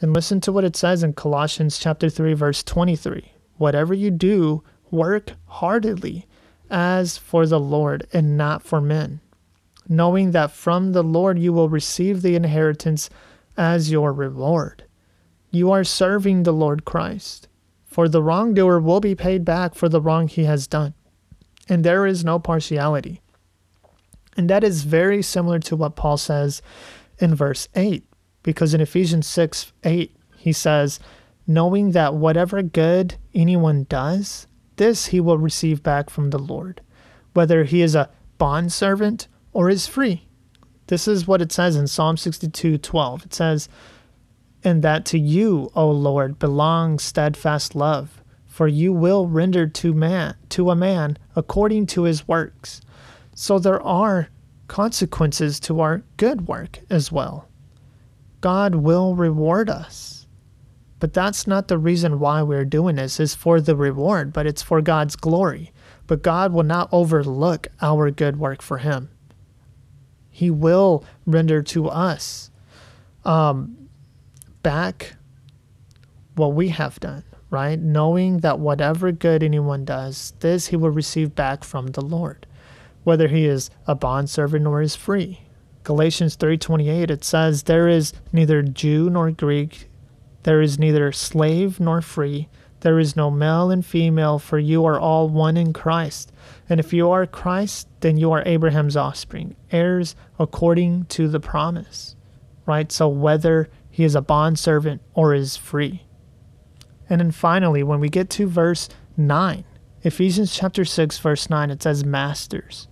And 0.00 0.12
listen 0.12 0.40
to 0.42 0.52
what 0.52 0.64
it 0.64 0.76
says 0.76 1.02
in 1.02 1.14
Colossians 1.14 1.78
chapter 1.78 2.10
3 2.10 2.34
verse 2.34 2.62
23. 2.62 3.32
Whatever 3.56 3.94
you 3.94 4.10
do, 4.10 4.62
Work 4.90 5.32
heartedly 5.46 6.26
as 6.70 7.16
for 7.16 7.46
the 7.46 7.60
Lord 7.60 8.06
and 8.12 8.36
not 8.36 8.62
for 8.62 8.80
men, 8.80 9.20
knowing 9.88 10.32
that 10.32 10.50
from 10.50 10.92
the 10.92 11.02
Lord 11.02 11.38
you 11.38 11.52
will 11.52 11.68
receive 11.68 12.22
the 12.22 12.36
inheritance 12.36 13.08
as 13.56 13.90
your 13.90 14.12
reward. 14.12 14.84
You 15.50 15.70
are 15.70 15.84
serving 15.84 16.42
the 16.42 16.52
Lord 16.52 16.84
Christ, 16.84 17.48
for 17.84 18.08
the 18.08 18.22
wrongdoer 18.22 18.80
will 18.80 19.00
be 19.00 19.14
paid 19.14 19.44
back 19.44 19.74
for 19.74 19.88
the 19.88 20.00
wrong 20.00 20.28
he 20.28 20.44
has 20.44 20.66
done, 20.66 20.94
and 21.68 21.84
there 21.84 22.06
is 22.06 22.24
no 22.24 22.38
partiality. 22.38 23.20
And 24.36 24.50
that 24.50 24.62
is 24.62 24.82
very 24.82 25.22
similar 25.22 25.58
to 25.60 25.76
what 25.76 25.96
Paul 25.96 26.18
says 26.18 26.60
in 27.18 27.34
verse 27.34 27.68
8, 27.74 28.04
because 28.42 28.74
in 28.74 28.80
Ephesians 28.80 29.26
6 29.26 29.72
8, 29.82 30.14
he 30.36 30.52
says, 30.52 31.00
Knowing 31.46 31.92
that 31.92 32.14
whatever 32.14 32.60
good 32.60 33.14
anyone 33.32 33.86
does, 33.88 34.46
this 34.76 35.06
he 35.06 35.20
will 35.20 35.38
receive 35.38 35.82
back 35.82 36.10
from 36.10 36.30
the 36.30 36.38
Lord, 36.38 36.80
whether 37.34 37.64
he 37.64 37.82
is 37.82 37.94
a 37.94 38.10
bondservant 38.38 39.28
or 39.52 39.68
is 39.68 39.86
free. 39.86 40.26
This 40.88 41.08
is 41.08 41.26
what 41.26 41.42
it 41.42 41.50
says 41.50 41.76
in 41.76 41.86
Psalm 41.86 42.16
62 42.16 42.78
12. 42.78 43.26
It 43.26 43.34
says, 43.34 43.68
And 44.62 44.82
that 44.82 45.04
to 45.06 45.18
you, 45.18 45.70
O 45.74 45.90
Lord, 45.90 46.38
belongs 46.38 47.02
steadfast 47.02 47.74
love, 47.74 48.22
for 48.46 48.68
you 48.68 48.92
will 48.92 49.26
render 49.26 49.66
to 49.66 49.92
man 49.92 50.36
to 50.50 50.70
a 50.70 50.76
man 50.76 51.18
according 51.34 51.86
to 51.86 52.04
his 52.04 52.28
works. 52.28 52.80
So 53.34 53.58
there 53.58 53.82
are 53.82 54.28
consequences 54.68 55.60
to 55.60 55.80
our 55.80 56.02
good 56.16 56.48
work 56.48 56.80
as 56.88 57.10
well. 57.12 57.48
God 58.40 58.76
will 58.76 59.14
reward 59.14 59.68
us. 59.68 60.15
But 60.98 61.12
that's 61.12 61.46
not 61.46 61.68
the 61.68 61.78
reason 61.78 62.18
why 62.18 62.42
we're 62.42 62.64
doing 62.64 62.96
this. 62.96 63.20
It's 63.20 63.34
for 63.34 63.60
the 63.60 63.76
reward, 63.76 64.32
but 64.32 64.46
it's 64.46 64.62
for 64.62 64.80
God's 64.80 65.16
glory. 65.16 65.72
But 66.06 66.22
God 66.22 66.52
will 66.52 66.62
not 66.62 66.88
overlook 66.92 67.68
our 67.82 68.10
good 68.10 68.38
work 68.38 68.62
for 68.62 68.78
Him. 68.78 69.10
He 70.30 70.50
will 70.50 71.04
render 71.26 71.62
to 71.62 71.88
us 71.88 72.50
um, 73.24 73.88
back 74.62 75.16
what 76.34 76.52
we 76.54 76.68
have 76.68 77.00
done, 77.00 77.24
right? 77.50 77.78
Knowing 77.78 78.38
that 78.38 78.58
whatever 78.58 79.12
good 79.12 79.42
anyone 79.42 79.84
does, 79.84 80.34
this 80.40 80.68
he 80.68 80.76
will 80.76 80.90
receive 80.90 81.34
back 81.34 81.64
from 81.64 81.88
the 81.88 82.02
Lord, 82.02 82.46
whether 83.04 83.28
he 83.28 83.46
is 83.46 83.70
a 83.86 83.94
bondservant 83.94 84.66
or 84.66 84.82
is 84.82 84.94
free. 84.94 85.40
Galatians 85.84 86.36
3:28 86.36 87.10
it 87.10 87.24
says 87.24 87.62
there 87.62 87.88
is 87.88 88.12
neither 88.32 88.60
Jew 88.62 89.08
nor 89.08 89.30
Greek 89.30 89.88
there 90.46 90.62
is 90.62 90.78
neither 90.78 91.10
slave 91.10 91.80
nor 91.80 92.00
free. 92.00 92.48
There 92.82 93.00
is 93.00 93.16
no 93.16 93.32
male 93.32 93.72
and 93.72 93.84
female 93.84 94.38
for 94.38 94.60
you 94.60 94.84
are 94.84 94.96
all 94.96 95.28
one 95.28 95.56
in 95.56 95.72
Christ. 95.72 96.30
And 96.68 96.78
if 96.78 96.92
you 96.92 97.10
are 97.10 97.26
Christ 97.26 97.88
then 97.98 98.16
you 98.16 98.30
are 98.30 98.44
Abraham's 98.46 98.96
offspring 98.96 99.56
heirs 99.72 100.14
according 100.38 101.06
to 101.06 101.26
the 101.26 101.40
promise. 101.40 102.14
Right? 102.64 102.92
So 102.92 103.08
whether 103.08 103.68
he 103.90 104.04
is 104.04 104.14
a 104.14 104.20
bondservant 104.20 105.02
or 105.14 105.34
is 105.34 105.56
free. 105.56 106.04
And 107.10 107.20
then 107.20 107.32
finally 107.32 107.82
when 107.82 107.98
we 107.98 108.08
get 108.08 108.30
to 108.30 108.46
verse 108.46 108.88
9 109.16 109.64
Ephesians 110.04 110.54
chapter 110.54 110.84
6 110.84 111.18
verse 111.18 111.50
9 111.50 111.72
it 111.72 111.82
says 111.82 112.04
masters 112.04 112.86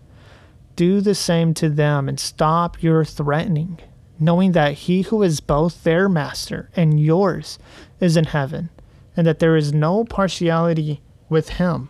do 0.74 1.00
the 1.00 1.14
same 1.14 1.54
to 1.54 1.68
them 1.68 2.08
and 2.08 2.18
stop 2.18 2.82
your 2.82 3.04
threatening, 3.04 3.78
knowing 4.18 4.52
that 4.52 4.74
he 4.74 5.02
who 5.02 5.22
is 5.22 5.40
both 5.40 5.82
their 5.84 6.08
master 6.08 6.70
and 6.76 7.00
yours 7.00 7.58
is 8.00 8.16
in 8.16 8.24
heaven, 8.24 8.70
and 9.16 9.26
that 9.26 9.38
there 9.38 9.56
is 9.56 9.72
no 9.72 10.04
partiality 10.04 11.00
with 11.28 11.50
him. 11.50 11.88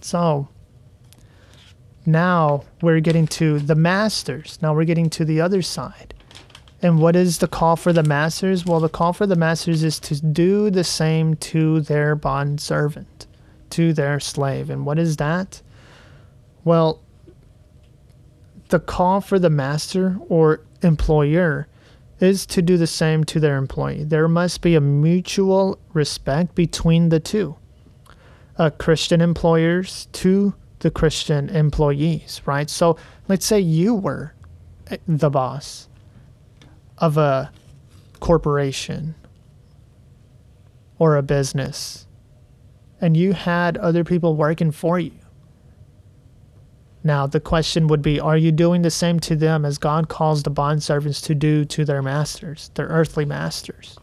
So, 0.00 0.48
now 2.04 2.64
we're 2.80 3.00
getting 3.00 3.26
to 3.28 3.58
the 3.58 3.74
masters. 3.74 4.58
Now 4.60 4.74
we're 4.74 4.84
getting 4.84 5.10
to 5.10 5.24
the 5.24 5.40
other 5.40 5.62
side. 5.62 6.14
And 6.80 6.98
what 6.98 7.14
is 7.14 7.38
the 7.38 7.46
call 7.46 7.76
for 7.76 7.92
the 7.92 8.02
masters? 8.02 8.66
Well, 8.66 8.80
the 8.80 8.88
call 8.88 9.12
for 9.12 9.26
the 9.26 9.36
masters 9.36 9.84
is 9.84 10.00
to 10.00 10.20
do 10.20 10.68
the 10.68 10.82
same 10.82 11.36
to 11.36 11.80
their 11.80 12.16
bond 12.16 12.60
servant, 12.60 13.28
to 13.70 13.92
their 13.92 14.18
slave. 14.18 14.68
And 14.68 14.84
what 14.84 14.98
is 14.98 15.16
that? 15.18 15.62
Well, 16.64 17.00
the 18.72 18.80
call 18.80 19.20
for 19.20 19.38
the 19.38 19.50
master 19.50 20.16
or 20.30 20.62
employer 20.80 21.68
is 22.20 22.46
to 22.46 22.62
do 22.62 22.78
the 22.78 22.86
same 22.86 23.22
to 23.22 23.38
their 23.38 23.58
employee. 23.58 24.02
There 24.02 24.26
must 24.28 24.62
be 24.62 24.74
a 24.74 24.80
mutual 24.80 25.78
respect 25.92 26.54
between 26.54 27.10
the 27.10 27.20
two. 27.20 27.54
Uh, 28.56 28.70
Christian 28.70 29.20
employers 29.20 30.08
to 30.12 30.54
the 30.78 30.90
Christian 30.90 31.50
employees, 31.50 32.40
right? 32.46 32.70
So 32.70 32.96
let's 33.28 33.44
say 33.44 33.60
you 33.60 33.94
were 33.94 34.32
the 35.06 35.28
boss 35.28 35.88
of 36.96 37.18
a 37.18 37.52
corporation 38.20 39.14
or 40.98 41.16
a 41.16 41.22
business 41.22 42.06
and 43.02 43.18
you 43.18 43.34
had 43.34 43.76
other 43.76 44.02
people 44.02 44.34
working 44.34 44.70
for 44.70 44.98
you 44.98 45.21
now, 47.04 47.26
the 47.26 47.40
question 47.40 47.88
would 47.88 48.02
be 48.02 48.20
Are 48.20 48.36
you 48.36 48.52
doing 48.52 48.82
the 48.82 48.90
same 48.90 49.18
to 49.20 49.34
them 49.34 49.64
as 49.64 49.78
God 49.78 50.08
calls 50.08 50.42
the 50.42 50.50
bondservants 50.50 51.22
to 51.24 51.34
do 51.34 51.64
to 51.64 51.84
their 51.84 52.02
masters, 52.02 52.70
their 52.74 52.86
earthly 52.86 53.24
masters? 53.24 53.98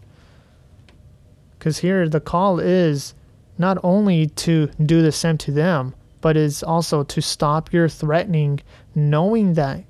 Because 1.58 1.80
here 1.80 2.08
the 2.10 2.20
call 2.20 2.60
is 2.60 3.14
not 3.58 3.78
only 3.84 4.28
to 4.28 4.68
do 4.86 5.02
the 5.02 5.12
same 5.12 5.38
to 5.40 5.52
them, 5.52 5.94
but 6.22 6.36
is 6.36 6.64
also 6.64 7.04
to 7.04 7.22
stop 7.22 7.72
your 7.72 7.88
threatening, 7.88 8.60
knowing 8.96 9.54
that 9.54 9.84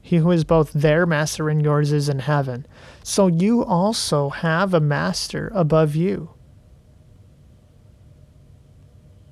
he 0.00 0.16
who 0.16 0.30
is 0.30 0.44
both 0.44 0.72
their 0.72 1.04
master 1.04 1.50
and 1.50 1.62
yours 1.62 1.92
is 1.92 2.08
in 2.08 2.20
heaven. 2.20 2.66
So 3.02 3.26
you 3.26 3.62
also 3.62 4.30
have 4.30 4.72
a 4.72 4.80
master 4.80 5.52
above 5.54 5.94
you. 5.94 6.30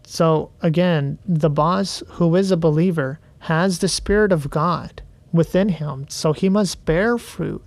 So 0.09 0.53
again, 0.63 1.19
the 1.27 1.51
boss 1.51 2.01
who 2.11 2.37
is 2.37 2.53
a 2.53 2.57
believer 2.57 3.19
has 3.41 3.81
the 3.81 3.89
Spirit 3.89 4.31
of 4.31 4.51
God 4.51 5.03
within 5.33 5.69
him. 5.69 6.07
So 6.09 6.33
he 6.33 6.49
must 6.49 6.85
bear 6.85 7.19
fruit 7.19 7.65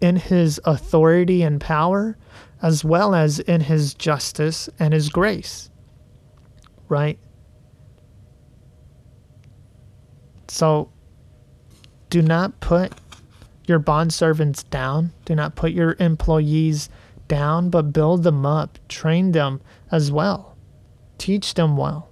in 0.00 0.14
his 0.14 0.60
authority 0.64 1.42
and 1.42 1.60
power, 1.60 2.16
as 2.62 2.84
well 2.84 3.12
as 3.12 3.40
in 3.40 3.62
his 3.62 3.92
justice 3.92 4.70
and 4.78 4.94
his 4.94 5.08
grace. 5.08 5.68
Right? 6.88 7.18
So 10.46 10.92
do 12.08 12.22
not 12.22 12.60
put 12.60 12.92
your 13.66 13.80
bondservants 13.80 14.62
down. 14.70 15.12
Do 15.24 15.34
not 15.34 15.56
put 15.56 15.72
your 15.72 15.96
employees 15.98 16.88
down, 17.26 17.68
but 17.68 17.92
build 17.92 18.22
them 18.22 18.46
up, 18.46 18.78
train 18.88 19.32
them 19.32 19.60
as 19.90 20.12
well 20.12 20.48
teach 21.18 21.54
them 21.54 21.76
well. 21.76 22.10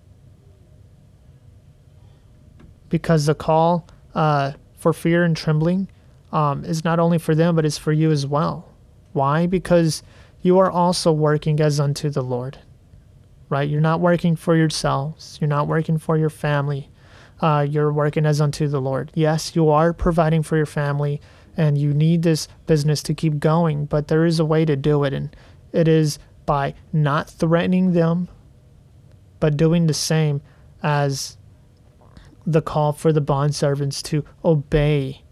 Because 2.89 3.27
the 3.27 3.35
call 3.35 3.89
uh, 4.15 4.53
for 4.79 4.93
fear 4.93 5.25
and 5.25 5.37
trembling 5.37 5.89
um, 6.33 6.65
is 6.65 6.85
not 6.85 6.99
only 6.99 7.19
for 7.19 7.35
them, 7.35 7.57
but 7.57 7.65
it's 7.65 7.79
for 7.79 7.93
you 7.93 8.11
as 8.11 8.27
well. 8.27 8.69
Why? 9.13 9.47
Because 9.47 10.03
you 10.43 10.59
are 10.59 10.71
also 10.71 11.11
working 11.13 11.61
as 11.61 11.81
unto 11.81 12.11
the 12.11 12.23
Lord, 12.23 12.59
right? 13.49 13.69
You're 13.69 13.81
not 13.81 14.01
working 14.01 14.37
for 14.37 14.57
yourselves, 14.57 15.39
you're 15.41 15.49
not 15.49 15.67
working 15.67 15.99
for 15.99 16.17
your 16.17 16.31
family. 16.31 16.91
Uh, 17.39 17.67
you're 17.69 17.93
working 17.93 18.25
as 18.25 18.41
unto 18.41 18.67
the 18.67 18.81
Lord. 18.81 19.13
Yes, 19.15 19.55
you 19.55 19.69
are 19.69 19.93
providing 19.93 20.43
for 20.43 20.57
your 20.57 20.65
family 20.65 21.21
and 21.57 21.79
you 21.79 21.93
need 21.95 22.23
this 22.23 22.49
business 22.67 23.03
to 23.05 23.15
keep 23.15 23.39
going, 23.39 23.87
but 23.87 24.09
there 24.09 24.25
is 24.25 24.39
a 24.39 24.45
way 24.45 24.65
to 24.65 24.77
do 24.77 25.05
it, 25.05 25.13
and 25.13 25.35
it 25.73 25.89
is 25.89 26.19
by 26.45 26.75
not 26.93 27.31
threatening 27.31 27.93
them 27.93 28.29
but 29.41 29.57
doing 29.57 29.87
the 29.87 29.95
same 29.95 30.41
as 30.83 31.37
the 32.47 32.63
call 32.63 32.93
for 32.93 33.13
the 33.13 33.23
bondservants 33.23 34.03
to 34.03 34.25
obey 34.45 35.23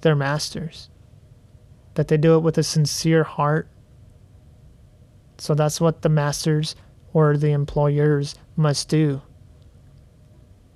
their 0.00 0.16
masters. 0.16 0.90
That 1.94 2.08
they 2.08 2.16
do 2.16 2.34
it 2.34 2.40
with 2.40 2.58
a 2.58 2.62
sincere 2.62 3.24
heart. 3.24 3.68
So 5.38 5.54
that's 5.54 5.80
what 5.80 6.02
the 6.02 6.08
masters 6.08 6.74
or 7.12 7.36
the 7.36 7.52
employers 7.52 8.34
must 8.56 8.88
do 8.88 9.22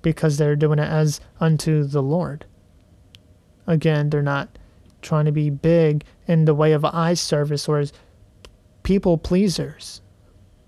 because 0.01 0.37
they're 0.37 0.55
doing 0.55 0.79
it 0.79 0.89
as 0.89 1.19
unto 1.39 1.83
the 1.83 2.01
Lord. 2.01 2.45
Again, 3.67 4.09
they're 4.09 4.21
not 4.21 4.57
trying 5.01 5.25
to 5.25 5.31
be 5.31 5.49
big 5.49 6.03
in 6.27 6.45
the 6.45 6.55
way 6.55 6.71
of 6.71 6.85
eye 6.85 7.13
service 7.13 7.67
or 7.67 7.79
as 7.79 7.93
people 8.83 9.17
pleasers. 9.17 10.01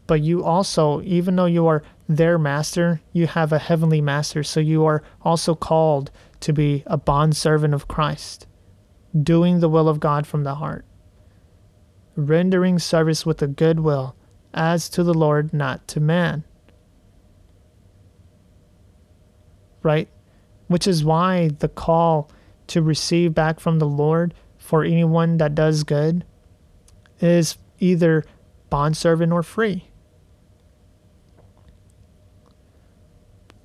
But 0.07 0.21
you 0.21 0.43
also, 0.43 1.01
even 1.03 1.35
though 1.35 1.45
you 1.45 1.67
are 1.67 1.83
their 2.15 2.37
master, 2.37 3.01
you 3.13 3.27
have 3.27 3.51
a 3.51 3.59
heavenly 3.59 4.01
master. 4.01 4.43
So 4.43 4.59
you 4.59 4.85
are 4.85 5.03
also 5.21 5.55
called 5.55 6.11
to 6.41 6.53
be 6.53 6.83
a 6.85 6.97
bondservant 6.97 7.73
of 7.73 7.87
Christ, 7.87 8.47
doing 9.21 9.59
the 9.59 9.69
will 9.69 9.87
of 9.87 9.99
God 9.99 10.25
from 10.25 10.43
the 10.43 10.55
heart, 10.55 10.85
rendering 12.15 12.79
service 12.79 13.25
with 13.25 13.41
a 13.41 13.47
good 13.47 13.79
will, 13.79 14.15
as 14.53 14.89
to 14.89 15.03
the 15.03 15.13
Lord, 15.13 15.53
not 15.53 15.87
to 15.89 15.99
man. 15.99 16.43
Right? 19.83 20.09
Which 20.67 20.87
is 20.87 21.03
why 21.03 21.49
the 21.59 21.69
call 21.69 22.29
to 22.67 22.81
receive 22.81 23.33
back 23.33 23.59
from 23.59 23.79
the 23.79 23.87
Lord 23.87 24.33
for 24.57 24.83
anyone 24.83 25.37
that 25.37 25.55
does 25.55 25.83
good 25.83 26.23
is 27.19 27.57
either 27.79 28.23
bondservant 28.69 29.31
or 29.31 29.43
free. 29.43 29.90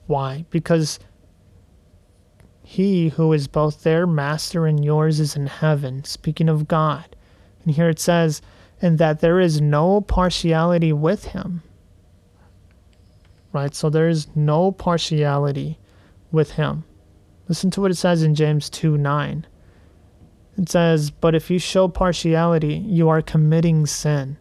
Why? 0.06 0.44
Because 0.50 0.98
he 2.62 3.10
who 3.10 3.32
is 3.32 3.46
both 3.46 3.82
their 3.82 4.06
master 4.06 4.66
and 4.66 4.84
yours 4.84 5.20
is 5.20 5.36
in 5.36 5.46
heaven, 5.46 6.04
speaking 6.04 6.48
of 6.48 6.68
God. 6.68 7.16
And 7.64 7.74
here 7.74 7.88
it 7.88 8.00
says, 8.00 8.42
and 8.80 8.98
that 8.98 9.20
there 9.20 9.40
is 9.40 9.60
no 9.60 10.00
partiality 10.00 10.92
with 10.92 11.26
him. 11.26 11.62
Right? 13.52 13.74
So 13.74 13.88
there 13.88 14.08
is 14.08 14.28
no 14.34 14.72
partiality 14.72 15.78
with 16.30 16.52
him. 16.52 16.84
Listen 17.48 17.70
to 17.70 17.80
what 17.80 17.90
it 17.90 17.96
says 17.96 18.22
in 18.22 18.34
James 18.34 18.68
2 18.68 18.98
9. 18.98 19.46
It 20.58 20.68
says, 20.68 21.10
But 21.10 21.34
if 21.34 21.50
you 21.50 21.58
show 21.58 21.88
partiality, 21.88 22.74
you 22.74 23.08
are 23.08 23.22
committing 23.22 23.86
sin 23.86 24.38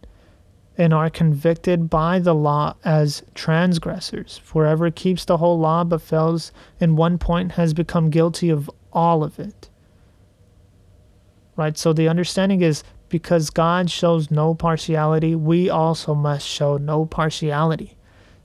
and 0.78 0.94
are 0.94 1.10
convicted 1.10 1.90
by 1.90 2.20
the 2.20 2.36
law 2.36 2.76
as 2.84 3.24
transgressors. 3.34 4.40
For 4.44 4.92
keeps 4.92 5.26
the 5.26 5.38
whole 5.38 5.58
law 5.58 5.84
but 5.84 6.02
fails 6.02 6.52
in 6.80 6.96
one 6.96 7.18
point 7.18 7.54
has 7.54 7.74
become 7.74 8.10
guilty 8.10 8.50
of 8.50 8.70
all 8.92 9.24
of 9.24 9.40
it. 9.40 9.70
Right? 11.56 11.78
So 11.78 11.94
the 11.94 12.10
understanding 12.10 12.62
is 12.62 12.84
Because 13.10 13.50
God 13.50 13.90
shows 13.90 14.32
no 14.32 14.56
partiality, 14.56 15.36
we 15.36 15.70
also 15.70 16.16
must 16.16 16.48
show 16.48 16.78
no 16.78 17.06
partiality. 17.06 17.96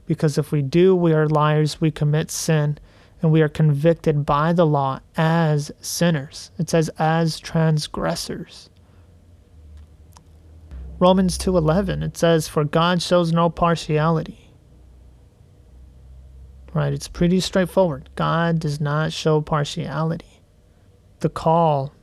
Because 0.06 0.38
if 0.38 0.52
we 0.52 0.62
do, 0.62 0.94
we 0.94 1.12
are 1.12 1.28
liars, 1.28 1.80
we 1.80 1.90
commit 1.90 2.30
sin, 2.30 2.78
and 3.22 3.32
we 3.32 3.42
are 3.42 3.48
convicted 3.48 4.26
by 4.26 4.52
the 4.52 4.66
law 4.66 5.00
as 5.16 5.72
sinners. 5.80 6.50
It 6.58 6.68
says 6.68 6.90
as 6.98 7.38
transgressors. 7.40 8.70
Romans 11.00 11.38
2:11 11.38 12.02
it 12.02 12.18
says 12.18 12.46
for 12.46 12.62
God 12.62 13.00
shows 13.00 13.32
no 13.32 13.48
partiality. 13.48 14.52
Right, 16.74 16.92
it's 16.92 17.08
pretty 17.08 17.40
straightforward. 17.40 18.10
God 18.14 18.60
does 18.60 18.80
not 18.80 19.12
show 19.12 19.40
partiality. 19.40 20.42
The 21.20 21.30
call 21.30 21.94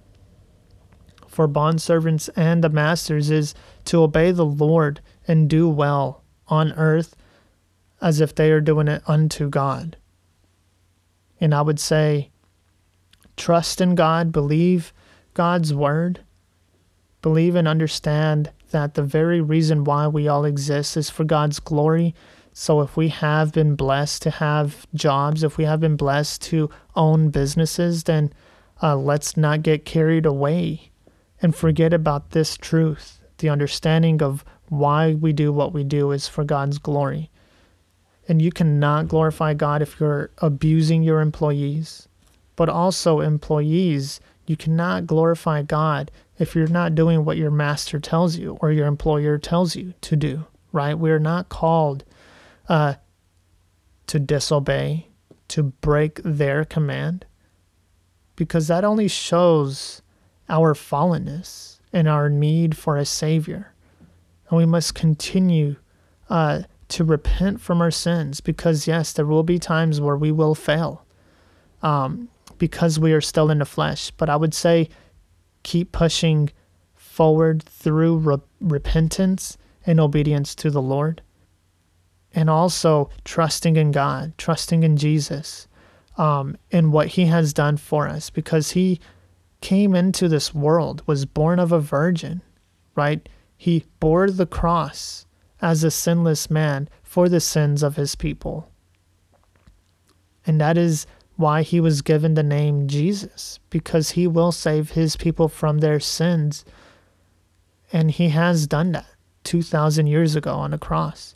for 1.28 1.48
bondservants 1.48 2.28
and 2.36 2.64
the 2.64 2.70
masters 2.70 3.30
is 3.30 3.54
to 3.86 4.02
obey 4.02 4.32
the 4.32 4.46
Lord 4.46 5.00
and 5.28 5.48
do 5.48 5.70
well 5.70 6.24
on 6.48 6.74
earth 6.74 7.16
as 8.02 8.20
if 8.20 8.34
they 8.34 8.52
are 8.52 8.60
doing 8.60 8.88
it 8.88 9.04
unto 9.08 9.48
God. 9.48 9.96
And 11.40 11.54
I 11.54 11.62
would 11.62 11.80
say, 11.80 12.32
trust 13.36 13.80
in 13.80 13.94
God, 13.94 14.32
believe 14.32 14.92
God's 15.36 15.72
word, 15.72 16.22
believe 17.22 17.56
and 17.56 17.68
understand 17.68 18.52
that 18.72 18.94
the 18.94 19.04
very 19.04 19.42
reason 19.42 19.84
why 19.84 20.08
we 20.08 20.28
all 20.28 20.46
exist 20.46 20.98
is 20.98 21.10
for 21.10 21.24
God's 21.24 21.60
glory. 21.60 22.14
So 22.54 22.82
if 22.82 22.98
we 22.98 23.10
have 23.10 23.54
been 23.54 23.76
blessed 23.76 24.22
to 24.24 24.32
have 24.32 24.88
jobs, 24.94 25.44
if 25.44 25.58
we 25.58 25.66
have 25.66 25.80
been 25.80 25.96
blessed 25.96 26.42
to 26.44 26.70
own 26.96 27.30
businesses, 27.30 28.04
then 28.04 28.34
uh, 28.82 28.96
let's 28.96 29.38
not 29.38 29.64
get 29.64 29.86
carried 29.86 30.26
away 30.26 30.92
and 31.42 31.56
forget 31.56 31.94
about 31.94 32.32
this 32.32 32.58
truth. 32.58 33.22
The 33.38 33.50
understanding 33.50 34.24
of 34.24 34.44
why 34.70 35.14
we 35.14 35.34
do 35.34 35.54
what 35.54 35.74
we 35.74 35.84
do 35.84 36.12
is 36.12 36.28
for 36.28 36.44
God's 36.44 36.80
glory. 36.80 37.30
And 38.28 38.42
you 38.42 38.52
cannot 38.52 39.08
glorify 39.08 39.54
God 39.54 39.82
if 39.82 40.00
you're 40.00 40.32
abusing 40.40 41.04
your 41.04 41.22
employees. 41.22 42.08
But 42.56 42.70
also, 42.70 43.22
employees, 43.22 44.20
you 44.48 44.58
cannot 44.58 45.06
glorify 45.06 45.62
God 45.62 46.12
if 46.40 46.56
you're 46.56 46.68
not 46.68 46.96
doing 46.96 47.26
what 47.26 47.38
your 47.38 47.52
master 47.52 48.00
tells 48.00 48.38
you 48.38 48.58
or 48.62 48.72
your 48.72 48.88
employer 48.88 49.38
tells 49.38 49.76
you 49.76 49.94
to 50.02 50.16
do, 50.16 50.46
right? 50.72 50.98
We're 50.98 51.20
not 51.20 51.50
called 51.50 52.04
uh, 52.70 52.96
to 54.08 54.20
disobey, 54.20 55.08
to 55.50 55.64
break 55.64 56.22
their 56.24 56.64
command, 56.66 57.26
because 58.36 58.68
that 58.68 58.84
only 58.84 59.08
shows 59.08 60.02
our 60.50 60.74
fallenness 60.74 61.80
and 61.92 62.08
our 62.08 62.30
need 62.30 62.78
for 62.78 62.98
a 62.98 63.06
Savior. 63.06 63.74
And 64.50 64.58
we 64.58 64.66
must 64.66 64.96
continue 64.96 65.76
uh, 66.30 66.64
to 66.90 67.04
repent 67.04 67.60
from 67.60 67.82
our 67.82 67.92
sins 67.92 68.40
because, 68.40 68.88
yes, 68.88 69.12
there 69.12 69.26
will 69.26 69.44
be 69.44 69.60
times 69.60 70.00
where 70.00 70.16
we 70.16 70.32
will 70.32 70.56
fail 70.56 71.06
um, 71.82 72.30
because 72.58 73.00
we 73.00 73.14
are 73.14 73.22
still 73.22 73.50
in 73.50 73.60
the 73.60 73.66
flesh. 73.66 74.12
But 74.12 74.30
I 74.30 74.36
would 74.36 74.54
say 74.54 74.90
keep 75.68 75.92
pushing 75.92 76.50
forward 76.94 77.62
through 77.62 78.16
re- 78.16 78.38
repentance 78.62 79.58
and 79.86 80.00
obedience 80.00 80.56
to 80.56 80.72
the 80.72 80.82
Lord. 80.82 81.22
And 82.34 82.50
also 82.50 83.10
trusting 83.26 83.76
in 83.76 83.92
God, 83.92 84.34
trusting 84.38 84.84
in 84.84 84.96
Jesus, 84.96 85.68
um, 86.18 86.56
in 86.72 86.92
what 86.92 87.08
He 87.08 87.26
has 87.26 87.52
done 87.52 87.76
for 87.76 88.08
us, 88.08 88.30
because 88.30 88.72
He 88.72 89.02
came 89.60 89.94
into 89.94 90.30
this 90.30 90.54
world, 90.54 91.04
was 91.06 91.26
born 91.26 91.60
of 91.60 91.74
a 91.74 91.82
virgin, 91.82 92.42
right? 92.96 93.28
He 93.58 93.84
bore 94.00 94.32
the 94.32 94.46
cross 94.46 95.26
as 95.62 95.84
a 95.84 95.92
sinless 95.92 96.50
man 96.50 96.88
for 97.04 97.28
the 97.28 97.42
sins 97.42 97.84
of 97.84 97.98
his 97.98 98.16
people. 98.16 98.72
And 100.46 100.62
that 100.62 100.78
is 100.78 101.08
why 101.38 101.62
he 101.62 101.80
was 101.80 102.02
given 102.02 102.34
the 102.34 102.44
name 102.44 102.88
Jesus, 102.88 103.60
because 103.70 104.12
he 104.12 104.28
will 104.28 104.52
save 104.52 104.92
his 104.92 105.16
people 105.16 105.48
from 105.48 105.78
their 105.78 106.00
sins. 106.00 106.66
And 107.94 108.12
he 108.12 108.30
has 108.30 108.68
done 108.68 108.92
that 108.92 109.06
2,000 109.44 110.08
years 110.08 110.36
ago 110.36 110.54
on 110.56 110.72
the 110.72 110.78
cross. 110.78 111.36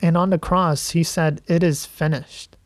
And 0.00 0.16
on 0.16 0.30
the 0.30 0.38
cross, 0.38 0.90
he 0.90 1.02
said, 1.02 1.42
It 1.46 1.62
is 1.62 1.84
finished. 1.84 2.56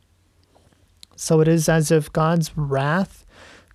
So 1.16 1.40
it 1.40 1.48
is 1.48 1.68
as 1.68 1.90
if 1.90 2.12
God's 2.12 2.56
wrath 2.56 3.26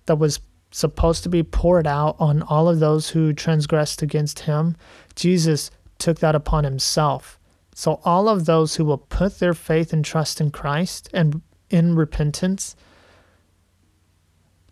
that 0.06 0.16
was 0.16 0.40
supposed 0.70 1.22
to 1.24 1.28
be 1.28 1.42
poured 1.42 1.86
out 1.86 2.16
on 2.18 2.42
all 2.42 2.68
of 2.68 2.78
those 2.78 3.10
who 3.10 3.32
transgressed 3.32 4.02
against 4.02 4.40
him, 4.40 4.76
Jesus 5.14 5.70
took 5.98 6.20
that 6.20 6.34
upon 6.34 6.64
himself. 6.64 7.38
So, 7.74 8.00
all 8.04 8.28
of 8.28 8.46
those 8.46 8.76
who 8.76 8.84
will 8.84 8.98
put 8.98 9.38
their 9.38 9.54
faith 9.54 9.92
and 9.92 10.04
trust 10.04 10.40
in 10.40 10.50
Christ 10.50 11.08
and 11.12 11.40
in 11.70 11.94
repentance, 11.96 12.76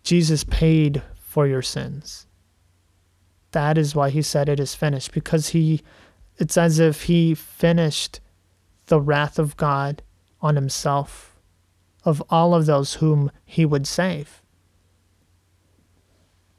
Jesus 0.03 0.43
paid 0.43 1.01
for 1.15 1.47
your 1.47 1.61
sins. 1.61 2.27
That 3.51 3.77
is 3.77 3.95
why 3.95 4.09
he 4.09 4.21
said 4.21 4.47
it 4.49 4.59
is 4.59 4.75
finished, 4.75 5.11
because 5.11 5.49
he, 5.49 5.81
it's 6.37 6.57
as 6.57 6.79
if 6.79 7.03
he 7.03 7.33
finished 7.33 8.19
the 8.87 9.01
wrath 9.01 9.39
of 9.39 9.57
God 9.57 10.03
on 10.41 10.55
himself 10.55 11.35
of 12.03 12.23
all 12.29 12.53
of 12.53 12.65
those 12.65 12.95
whom 12.95 13.31
he 13.45 13.65
would 13.65 13.87
save. 13.87 14.41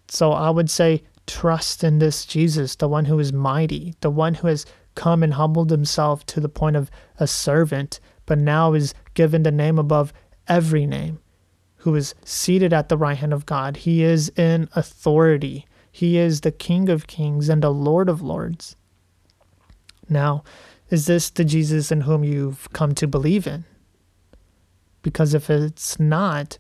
So 0.09 0.33
I 0.33 0.51
would 0.51 0.69
say, 0.69 1.03
trust 1.27 1.85
in 1.85 1.99
this 1.99 2.27
Jesus, 2.27 2.75
the 2.75 2.89
one 2.89 3.05
who 3.05 3.19
is 3.19 3.33
mighty, 3.33 3.95
the 4.01 4.11
one 4.11 4.35
who 4.35 4.49
has 4.49 4.67
come 4.97 5.23
and 5.23 5.35
humbled 5.35 5.71
himself 5.71 6.27
to 6.27 6.41
the 6.41 6.49
point 6.49 6.77
of 6.77 6.91
a 7.19 7.27
servant, 7.27 8.01
but 8.27 8.39
now 8.39 8.75
is 8.75 8.93
given 9.15 9.45
the 9.45 9.53
name 9.53 9.79
above 9.79 10.13
every 10.51 10.85
name, 10.85 11.21
who 11.77 11.95
is 11.95 12.15
seated 12.25 12.75
at 12.75 12.91
the 12.91 12.99
right 12.99 13.17
hand 13.17 13.33
of 13.33 13.47
God. 13.47 13.79
He 13.79 14.03
is 14.03 14.29
in 14.31 14.69
authority. 14.75 15.65
He 15.91 16.19
is 16.19 16.43
the 16.43 16.53
King 16.53 16.91
of 16.91 17.07
kings 17.07 17.49
and 17.49 17.63
the 17.63 17.73
Lord 17.73 18.11
of 18.11 18.21
lords. 18.21 18.77
Now, 20.09 20.45
is 20.91 21.07
this 21.07 21.31
the 21.31 21.45
Jesus 21.45 21.91
in 21.91 22.03
whom 22.03 22.25
you've 22.25 22.71
come 22.73 22.95
to 22.97 23.07
believe 23.07 23.47
in? 23.47 23.65
Because 25.03 25.33
if 25.33 25.49
it's 25.49 25.99
not, 25.99 26.59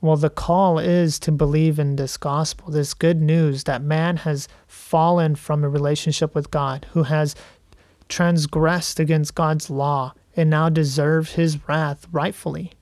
well, 0.00 0.16
the 0.16 0.28
call 0.28 0.78
is 0.78 1.20
to 1.20 1.32
believe 1.32 1.78
in 1.78 1.96
this 1.96 2.16
gospel, 2.16 2.70
this 2.70 2.92
good 2.92 3.22
news 3.22 3.64
that 3.64 3.80
man 3.80 4.18
has 4.18 4.48
fallen 4.66 5.36
from 5.36 5.62
a 5.62 5.68
relationship 5.68 6.34
with 6.34 6.50
God, 6.50 6.86
who 6.90 7.04
has 7.04 7.36
transgressed 8.08 8.98
against 8.98 9.36
God's 9.36 9.70
law 9.70 10.12
and 10.36 10.50
now 10.50 10.68
deserves 10.68 11.32
his 11.32 11.58
wrath 11.68 12.06
rightfully. 12.10 12.72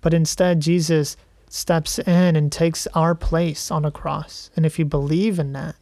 But 0.00 0.14
instead, 0.14 0.60
Jesus 0.60 1.16
steps 1.48 1.98
in 1.98 2.34
and 2.34 2.50
takes 2.50 2.86
our 2.88 3.14
place 3.14 3.70
on 3.70 3.84
a 3.84 3.90
cross. 3.90 4.50
And 4.56 4.64
if 4.64 4.78
you 4.78 4.84
believe 4.84 5.38
in 5.38 5.52
that, 5.52 5.76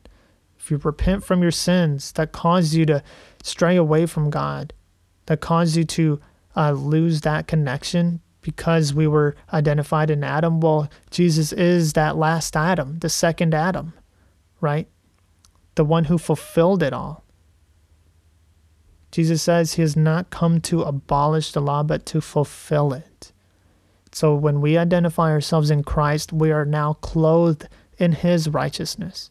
if 0.59 0.71
you 0.71 0.77
repent 0.77 1.25
from 1.25 1.43
your 1.43 1.51
sins 1.51 2.13
that 2.13 2.33
cause 2.33 2.75
you 2.75 2.85
to 2.87 3.03
stray 3.43 3.77
away 3.77 4.07
from 4.07 4.31
God, 4.31 4.73
that 5.27 5.41
cause 5.41 5.77
you 5.77 5.85
to 5.85 6.21
uh, 6.57 6.73
lose 6.73 7.23
that 7.23 7.47
connection 7.47 8.21
because 8.43 8.93
we 8.93 9.07
were 9.07 9.37
identified 9.53 10.11
in 10.11 10.25
Adam. 10.25 10.61
Well, 10.61 10.91
Jesus 11.11 11.53
is 11.53 11.93
that 11.93 12.17
last 12.17 12.57
Adam, 12.57 12.99
the 12.99 13.09
second 13.09 13.55
Adam, 13.55 13.93
right? 14.61 14.89
The 15.75 15.85
one 15.85 16.05
who 16.05 16.19
fulfilled 16.19 16.83
it 16.83 16.93
all. 16.93 17.25
Jesus 19.11 19.43
says 19.43 19.75
he 19.75 19.83
has 19.83 19.97
not 19.97 20.31
come 20.31 20.61
to 20.63 20.83
abolish 20.83 21.53
the 21.53 21.61
law, 21.61 21.83
but 21.83 22.07
to 22.07 22.21
fulfill 22.21 22.93
it. 22.93 23.33
So 24.13 24.35
when 24.35 24.61
we 24.61 24.77
identify 24.77 25.31
ourselves 25.31 25.71
in 25.71 25.83
Christ, 25.83 26.33
we 26.33 26.51
are 26.51 26.65
now 26.65 26.95
clothed 26.95 27.69
in 27.99 28.13
his 28.13 28.49
righteousness. 28.49 29.31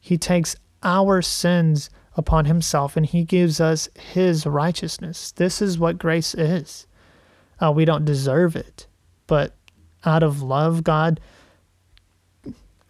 He 0.00 0.18
takes 0.18 0.56
our 0.82 1.22
sins 1.22 1.90
upon 2.16 2.44
himself 2.44 2.96
and 2.96 3.06
he 3.06 3.24
gives 3.24 3.60
us 3.60 3.88
his 3.94 4.46
righteousness. 4.46 5.32
This 5.32 5.62
is 5.62 5.78
what 5.78 5.98
grace 5.98 6.34
is. 6.34 6.86
Uh, 7.60 7.72
we 7.72 7.84
don't 7.84 8.04
deserve 8.04 8.56
it, 8.56 8.86
but 9.26 9.54
out 10.04 10.22
of 10.22 10.42
love, 10.42 10.82
God 10.82 11.20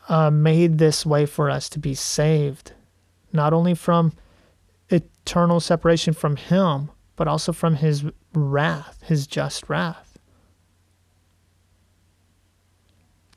uh, 0.08 0.30
made 0.30 0.78
this 0.78 1.04
way 1.04 1.26
for 1.26 1.50
us 1.50 1.68
to 1.70 1.78
be 1.78 1.94
saved, 1.94 2.72
not 3.32 3.52
only 3.52 3.74
from 3.74 4.12
eternal 5.24 5.60
separation 5.60 6.14
from 6.14 6.36
Him, 6.36 6.90
but 7.16 7.28
also 7.28 7.52
from 7.52 7.76
His 7.76 8.04
wrath, 8.34 9.02
His 9.06 9.26
just 9.26 9.68
wrath. 9.68 10.18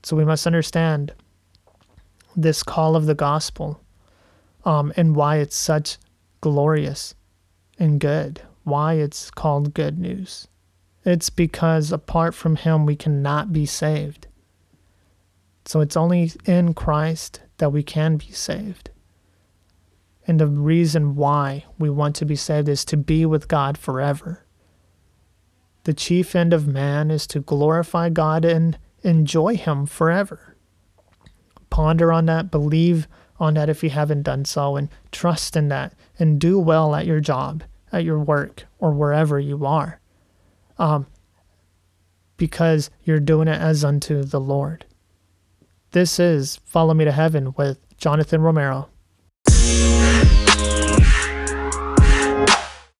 So 0.03 0.15
we 0.15 0.25
must 0.25 0.45
understand 0.45 1.13
this 2.35 2.63
call 2.63 2.95
of 2.95 3.05
the 3.05 3.15
gospel 3.15 3.81
um, 4.63 4.93
and 4.95 5.15
why 5.15 5.37
it's 5.37 5.55
such 5.55 5.97
glorious 6.41 7.15
and 7.79 7.99
good, 7.99 8.41
why 8.63 8.95
it's 8.95 9.31
called 9.31 9.73
good 9.73 9.97
news. 9.97 10.47
It's 11.05 11.29
because 11.29 11.91
apart 11.91 12.33
from 12.33 12.55
Him, 12.55 12.85
we 12.85 12.95
cannot 12.95 13.53
be 13.53 13.65
saved. 13.65 14.27
So 15.65 15.81
it's 15.81 15.97
only 15.97 16.31
in 16.45 16.73
Christ 16.73 17.41
that 17.57 17.71
we 17.71 17.83
can 17.83 18.17
be 18.17 18.31
saved. 18.31 18.89
And 20.27 20.39
the 20.39 20.47
reason 20.47 21.15
why 21.15 21.65
we 21.77 21.89
want 21.89 22.15
to 22.17 22.25
be 22.25 22.35
saved 22.35 22.67
is 22.67 22.83
to 22.85 22.97
be 22.97 23.25
with 23.25 23.47
God 23.47 23.77
forever. 23.77 24.45
The 25.83 25.93
chief 25.93 26.35
end 26.35 26.51
of 26.51 26.67
man 26.67 27.11
is 27.11 27.27
to 27.27 27.39
glorify 27.39 28.09
God 28.09 28.43
and 28.43 28.77
enjoy 29.03 29.55
Him 29.55 29.85
forever. 29.85 30.55
Ponder 31.69 32.11
on 32.11 32.25
that, 32.25 32.49
believe 32.49 33.07
on 33.39 33.53
that 33.53 33.69
if 33.69 33.83
you 33.83 33.89
haven't 33.91 34.23
done 34.23 34.45
so, 34.45 34.75
and 34.75 34.89
trust 35.11 35.55
in 35.55 35.67
that, 35.67 35.93
and 36.17 36.39
do 36.39 36.57
well 36.57 36.95
at 36.95 37.05
your 37.05 37.19
job, 37.19 37.63
at 37.91 38.03
your 38.03 38.19
work, 38.19 38.65
or 38.79 38.91
wherever 38.91 39.39
you 39.39 39.65
are. 39.65 39.99
Um, 40.77 41.05
because 42.37 42.89
you're 43.03 43.19
doing 43.19 43.47
it 43.47 43.59
as 43.59 43.83
unto 43.83 44.23
the 44.23 44.39
Lord. 44.39 44.85
This 45.91 46.19
is 46.19 46.57
Follow 46.65 46.93
Me 46.93 47.05
to 47.05 47.11
Heaven 47.11 47.53
with 47.57 47.77
Jonathan 47.97 48.41
Romero. 48.41 48.89
Yeah. 49.65 50.44